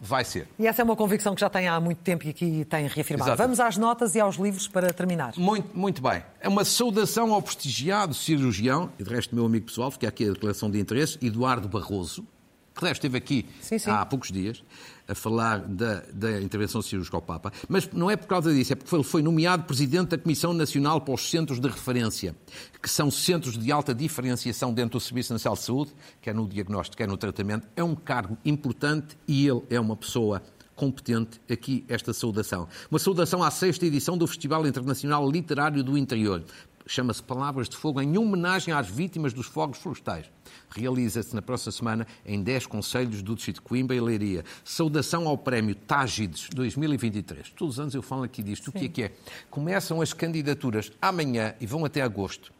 vai 0.00 0.24
ser. 0.24 0.48
E 0.58 0.66
essa 0.66 0.82
é 0.82 0.84
uma 0.84 0.96
convicção 0.96 1.34
que 1.34 1.40
já 1.40 1.48
tem 1.48 1.68
há 1.68 1.80
muito 1.80 1.98
tempo 1.98 2.26
e 2.26 2.30
aqui 2.30 2.64
tem 2.64 2.86
reafirmado. 2.86 3.30
Exato. 3.30 3.42
Vamos 3.42 3.60
às 3.60 3.76
notas 3.76 4.14
e 4.14 4.20
aos 4.20 4.36
livros 4.36 4.68
para 4.68 4.92
terminar. 4.92 5.32
Muito, 5.36 5.76
muito 5.76 6.02
bem. 6.02 6.22
É 6.40 6.48
uma 6.48 6.64
saudação 6.64 7.32
ao 7.32 7.40
prestigiado 7.40 8.14
cirurgião, 8.14 8.90
e 8.98 9.04
de 9.04 9.10
resto 9.10 9.34
meu 9.34 9.46
amigo 9.46 9.66
pessoal, 9.66 9.90
fica 9.90 10.08
aqui 10.08 10.28
a 10.28 10.32
declaração 10.32 10.70
de 10.70 10.78
interesse, 10.78 11.18
Eduardo 11.22 11.68
Barroso, 11.68 12.26
que 12.74 12.86
esteve 12.86 13.16
aqui 13.16 13.46
sim, 13.60 13.78
sim. 13.78 13.90
há 13.90 14.04
poucos 14.04 14.30
dias 14.30 14.62
a 15.06 15.14
falar 15.14 15.60
da, 15.60 16.02
da 16.12 16.40
intervenção 16.40 16.80
cirúrgica 16.80 17.16
ao 17.16 17.22
Papa, 17.22 17.52
mas 17.68 17.88
não 17.92 18.10
é 18.10 18.16
por 18.16 18.26
causa 18.26 18.52
disso, 18.52 18.72
é 18.72 18.76
porque 18.76 18.94
ele 18.94 19.04
foi 19.04 19.22
nomeado 19.22 19.64
Presidente 19.64 20.08
da 20.08 20.18
Comissão 20.18 20.52
Nacional 20.54 21.00
para 21.00 21.14
os 21.14 21.30
Centros 21.30 21.60
de 21.60 21.68
Referência, 21.68 22.34
que 22.82 22.88
são 22.88 23.10
centros 23.10 23.58
de 23.58 23.70
alta 23.70 23.94
diferenciação 23.94 24.72
dentro 24.72 24.98
do 24.98 25.00
Serviço 25.00 25.32
Nacional 25.32 25.56
de 25.56 25.62
Saúde, 25.62 25.92
quer 26.22 26.34
no 26.34 26.48
diagnóstico, 26.48 26.96
quer 26.96 27.08
no 27.08 27.16
tratamento. 27.16 27.66
É 27.76 27.84
um 27.84 27.94
cargo 27.94 28.38
importante 28.44 29.16
e 29.28 29.46
ele 29.46 29.62
é 29.68 29.78
uma 29.78 29.96
pessoa 29.96 30.42
competente 30.74 31.40
aqui 31.50 31.84
esta 31.88 32.12
saudação. 32.12 32.66
Uma 32.90 32.98
saudação 32.98 33.42
à 33.42 33.50
sexta 33.50 33.86
edição 33.86 34.18
do 34.18 34.26
Festival 34.26 34.66
Internacional 34.66 35.30
Literário 35.30 35.84
do 35.84 35.96
Interior. 35.96 36.42
Chama-se 36.86 37.22
Palavras 37.22 37.68
de 37.68 37.76
Fogo, 37.76 38.00
em 38.00 38.18
homenagem 38.18 38.74
às 38.74 38.88
vítimas 38.88 39.32
dos 39.32 39.46
fogos 39.46 39.78
florestais 39.78 40.30
realiza-se 40.74 41.34
na 41.34 41.42
próxima 41.42 41.72
semana 41.72 42.06
em 42.24 42.42
10 42.42 42.66
conselhos 42.66 43.22
do 43.22 43.34
Distrito 43.34 43.56
de 43.56 43.62
Coimbra 43.62 43.96
e 43.96 44.00
Leiria. 44.00 44.44
Saudação 44.64 45.28
ao 45.28 45.38
Prémio 45.38 45.74
Tágides 45.74 46.48
2023. 46.52 47.50
Todos 47.50 47.74
os 47.74 47.80
anos 47.80 47.94
eu 47.94 48.02
falo 48.02 48.24
aqui 48.24 48.42
disto. 48.42 48.70
Sim. 48.70 48.70
O 48.70 48.80
que 48.80 48.84
é 48.84 48.88
que 48.88 49.02
é? 49.04 49.12
Começam 49.50 50.00
as 50.00 50.12
candidaturas 50.12 50.92
amanhã 51.00 51.54
e 51.60 51.66
vão 51.66 51.84
até 51.84 52.02
agosto. 52.02 52.52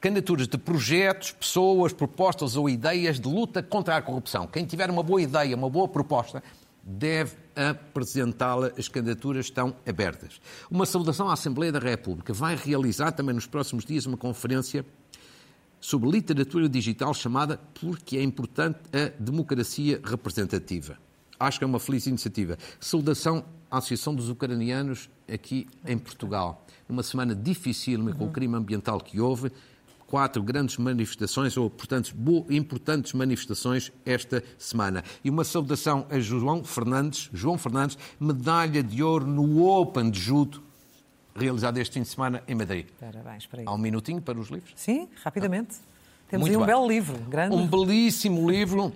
Candidaturas 0.00 0.48
de 0.48 0.56
projetos, 0.56 1.32
pessoas, 1.32 1.92
propostas 1.92 2.56
ou 2.56 2.68
ideias 2.68 3.20
de 3.20 3.28
luta 3.28 3.62
contra 3.62 3.96
a 3.96 4.02
corrupção. 4.02 4.46
Quem 4.46 4.64
tiver 4.64 4.90
uma 4.90 5.02
boa 5.02 5.20
ideia, 5.20 5.54
uma 5.54 5.68
boa 5.68 5.88
proposta, 5.88 6.42
deve 6.82 7.36
apresentá-la. 7.54 8.72
As 8.78 8.88
candidaturas 8.88 9.46
estão 9.46 9.74
abertas. 9.86 10.40
Uma 10.70 10.86
saudação 10.86 11.28
à 11.28 11.32
Assembleia 11.32 11.72
da 11.72 11.78
República 11.78 12.32
vai 12.32 12.56
realizar 12.56 13.12
também 13.12 13.34
nos 13.34 13.46
próximos 13.46 13.84
dias 13.84 14.06
uma 14.06 14.16
conferência 14.16 14.84
sobre 15.80 16.10
literatura 16.10 16.68
digital 16.68 17.14
chamada 17.14 17.58
Porque 17.80 18.16
é 18.16 18.22
importante 18.22 18.78
a 18.92 19.10
democracia 19.22 20.00
representativa. 20.04 20.98
Acho 21.38 21.58
que 21.58 21.64
é 21.64 21.66
uma 21.66 21.80
feliz 21.80 22.06
iniciativa. 22.06 22.58
Saudação 22.78 23.44
à 23.70 23.78
Associação 23.78 24.14
dos 24.14 24.28
Ucranianos 24.28 25.08
aqui 25.26 25.66
em 25.86 25.96
Portugal. 25.96 26.66
Numa 26.86 27.02
semana 27.02 27.34
difícil 27.34 28.14
com 28.14 28.26
o 28.26 28.30
crime 28.30 28.56
ambiental 28.56 29.00
que 29.00 29.20
houve, 29.20 29.50
quatro 30.10 30.42
grandes 30.42 30.76
manifestações, 30.76 31.56
ou, 31.56 31.70
portanto, 31.70 32.12
importantes 32.50 33.12
manifestações 33.12 33.92
esta 34.04 34.42
semana. 34.58 35.04
E 35.22 35.30
uma 35.30 35.44
saudação 35.44 36.04
a 36.10 36.18
João 36.18 36.64
Fernandes, 36.64 37.30
João 37.32 37.56
Fernandes, 37.56 37.96
medalha 38.18 38.82
de 38.82 39.02
ouro 39.02 39.26
no 39.26 39.64
Open 39.64 40.10
de 40.10 40.18
Judo 40.18 40.62
realizado 41.34 41.78
este 41.78 41.94
fim 41.94 42.02
de 42.02 42.08
semana 42.08 42.42
em 42.48 42.54
Madrid. 42.56 42.86
Parabéns 42.98 43.46
para 43.46 43.62
Há 43.64 43.72
um 43.72 43.78
minutinho 43.78 44.20
para 44.20 44.38
os 44.38 44.48
livros? 44.48 44.72
Sim, 44.74 45.08
rapidamente. 45.22 45.76
Temos 46.28 46.48
Muito 46.48 46.52
aí 46.52 46.56
um 46.56 46.66
bem. 46.66 46.66
belo 46.66 46.88
livro, 46.88 47.18
grande. 47.28 47.56
Um 47.56 47.66
belíssimo 47.66 48.50
livro 48.50 48.92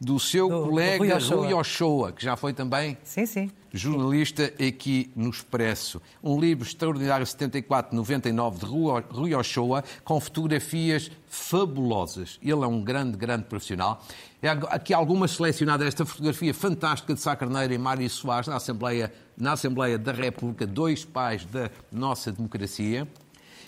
do 0.00 0.18
seu 0.18 0.48
do, 0.48 0.64
colega 0.64 1.18
do 1.18 1.36
Rui, 1.36 1.54
Ochoa. 1.54 2.12
que 2.12 2.22
já 2.22 2.36
foi 2.36 2.52
também 2.52 2.98
sim, 3.02 3.24
sim. 3.24 3.50
jornalista 3.72 4.44
aqui 4.44 5.10
no 5.16 5.30
Expresso. 5.30 6.00
Um 6.22 6.38
livro 6.38 6.66
extraordinário, 6.66 7.26
74-99, 7.26 8.58
de 8.58 8.64
Rui 8.64 9.34
Ochoa, 9.34 9.82
com 10.04 10.20
fotografias 10.20 11.10
fabulosas. 11.26 12.38
Ele 12.42 12.62
é 12.62 12.66
um 12.66 12.82
grande, 12.82 13.16
grande 13.16 13.44
profissional. 13.44 14.02
É 14.42 14.48
aqui 14.48 14.92
algumas 14.92 15.32
selecionadas, 15.32 15.88
esta 15.88 16.04
fotografia 16.04 16.52
fantástica 16.52 17.14
de 17.14 17.20
Sá 17.20 17.34
Carneiro 17.34 17.72
e 17.72 17.78
Mário 17.78 18.08
Soares 18.08 18.48
na 18.48 18.56
Assembleia, 18.56 19.12
na 19.36 19.52
Assembleia 19.52 19.98
da 19.98 20.12
República, 20.12 20.66
dois 20.66 21.04
pais 21.04 21.44
da 21.46 21.70
nossa 21.90 22.30
democracia. 22.30 23.08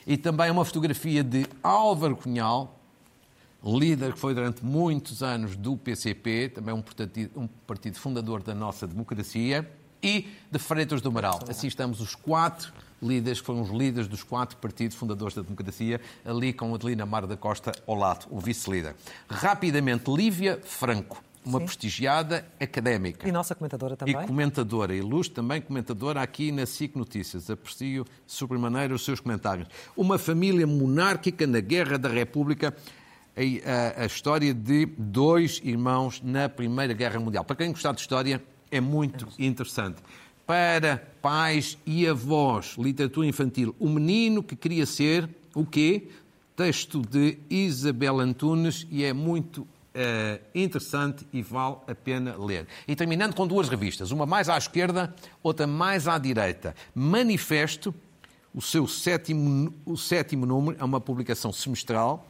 E 0.07 0.17
também 0.17 0.51
uma 0.51 0.65
fotografia 0.65 1.23
de 1.23 1.47
Álvaro 1.63 2.17
Cunhal, 2.17 2.78
líder 3.65 4.13
que 4.13 4.19
foi 4.19 4.35
durante 4.35 4.65
muitos 4.65 5.23
anos 5.23 5.57
do 5.57 5.77
PCP, 5.77 6.51
também 6.55 6.75
um 6.75 6.83
partido, 6.83 7.41
um 7.41 7.47
partido 7.47 7.99
fundador 7.99 8.43
da 8.43 8.55
nossa 8.55 8.87
democracia, 8.87 9.69
e 10.03 10.29
de 10.51 10.59
Freitas 10.59 11.01
do 11.01 11.09
Amaral. 11.09 11.41
Assim 11.49 11.67
estamos 11.67 12.01
os 12.01 12.15
quatro 12.15 12.73
líderes, 13.03 13.41
que 13.41 13.47
foram 13.47 13.63
os 13.63 13.71
líderes 13.71 14.09
dos 14.09 14.23
quatro 14.23 14.57
partidos 14.57 14.97
fundadores 14.97 15.35
da 15.35 15.43
democracia, 15.43 16.01
ali 16.25 16.53
com 16.53 16.75
Adelina 16.75 17.07
Mar 17.07 17.27
da 17.27 17.37
Costa 17.37 17.73
ao 17.87 17.95
lado, 17.95 18.27
o 18.31 18.41
vice-líder. 18.41 18.95
Rapidamente, 19.29 20.11
Lívia 20.11 20.61
Franco, 20.63 21.23
uma 21.45 21.61
Sim. 21.61 21.65
prestigiada 21.65 22.47
académica. 22.61 23.29
E 23.29 23.33
nossa 23.33 23.55
comentadora 23.55 23.97
também. 23.97 24.17
E 24.17 24.27
comentadora, 24.27 24.95
ilustre 24.95 25.35
também 25.35 25.61
comentadora 25.61 26.21
aqui 26.21 26.53
na 26.53 26.67
SIC 26.67 26.97
Notícias. 26.97 27.49
Aprecio 27.49 28.05
sobremaneira 28.27 28.95
os 28.95 29.05
seus 29.05 29.21
comentários. 29.21 29.69
Uma 29.97 30.19
família 30.19 30.67
monárquica 30.67 31.47
na 31.47 31.61
Guerra 31.61 31.99
da 31.99 32.09
República 32.09 32.75
a, 33.65 34.03
a, 34.03 34.07
história 34.07 34.53
de 34.53 34.87
dois 34.99 35.61
irmãos 35.63 36.21
na 36.23 36.49
Primeira 36.49 36.93
Guerra 36.93 37.21
Mundial. 37.21 37.45
Para 37.45 37.57
quem 37.57 37.71
gostar 37.71 37.93
de 37.93 38.01
história, 38.01 38.43
é 38.71 38.81
muito 38.81 39.29
interessante. 39.39 40.03
Para 40.47 40.97
pais 41.23 41.79
e 41.87 42.07
avós, 42.07 42.75
literatura 42.79 43.27
infantil, 43.27 43.77
o 43.79 43.89
menino 43.89 44.43
que 44.43 44.57
queria 44.57 44.87
ser 44.87 45.29
o 45.55 45.65
quê? 45.65 46.09
Texto 46.57 47.01
de 47.01 47.39
Isabel 47.49 48.19
Antunes 48.19 48.87
e 48.91 49.05
é 49.05 49.13
muito 49.13 49.67
Uh, 49.89 50.39
interessante 50.55 51.27
e 51.33 51.43
vale 51.43 51.79
a 51.89 51.95
pena 51.95 52.37
ler. 52.37 52.69
E 52.87 52.95
terminando 52.95 53.35
com 53.35 53.49
duas 53.49 53.69
revistas, 53.69 54.13
uma 54.13 54.25
mais 54.27 54.49
à 54.49 54.57
esquerda, 54.57 55.13
outra 55.43 55.67
mais 55.67 56.07
à 56.07 56.19
direita. 56.19 56.73
Manifesto, 56.95 57.93
o 58.55 58.63
seu 58.63 58.87
sétimo, 58.87 59.75
o 59.85 59.97
sétimo 59.97 60.47
número, 60.47 60.77
é 60.79 60.85
uma 60.85 61.01
publicação 61.01 61.53
semestral, 61.53 62.28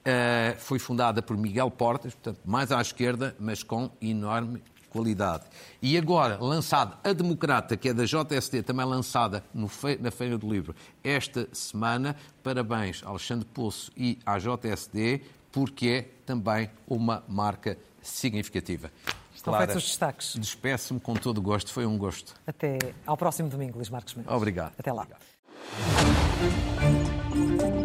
Uh, 0.00 0.58
foi 0.58 0.78
fundada 0.78 1.20
por 1.20 1.36
Miguel 1.36 1.70
Portas, 1.70 2.14
portanto, 2.14 2.40
mais 2.44 2.72
à 2.72 2.80
esquerda, 2.80 3.36
mas 3.38 3.62
com 3.62 3.90
enorme 4.00 4.62
qualidade. 4.90 5.44
E 5.80 5.96
agora, 5.96 6.36
lançada 6.38 6.98
a 7.02 7.12
Democrata, 7.12 7.76
que 7.76 7.88
é 7.88 7.94
da 7.94 8.04
JSD, 8.04 8.62
também 8.62 8.84
lançada 8.84 9.42
fe... 9.68 9.96
na 10.00 10.10
Feira 10.10 10.36
do 10.36 10.50
Livro 10.52 10.74
esta 11.02 11.48
semana. 11.52 12.16
Parabéns 12.42 13.02
a 13.04 13.08
Alexandre 13.08 13.46
Poço 13.46 13.90
e 13.96 14.18
à 14.26 14.38
JSD, 14.38 15.22
porque 15.50 15.88
é 15.88 16.02
também 16.26 16.70
uma 16.86 17.22
marca 17.28 17.78
significativa. 18.02 18.90
Estão 19.34 19.52
Clara, 19.52 19.66
feitos 19.66 19.84
os 19.84 19.90
destaques. 19.90 20.34
Despeço-me 20.36 21.00
com 21.00 21.14
todo 21.14 21.38
o 21.38 21.42
gosto, 21.42 21.72
foi 21.72 21.86
um 21.86 21.96
gosto. 21.96 22.34
Até 22.46 22.78
ao 23.06 23.16
próximo 23.16 23.48
domingo, 23.48 23.76
Luís 23.76 23.88
Marcos 23.88 24.14
Mendes. 24.14 24.30
Obrigado. 24.30 24.74
Até 24.78 24.92
lá. 24.92 25.06
Obrigado. 27.30 27.79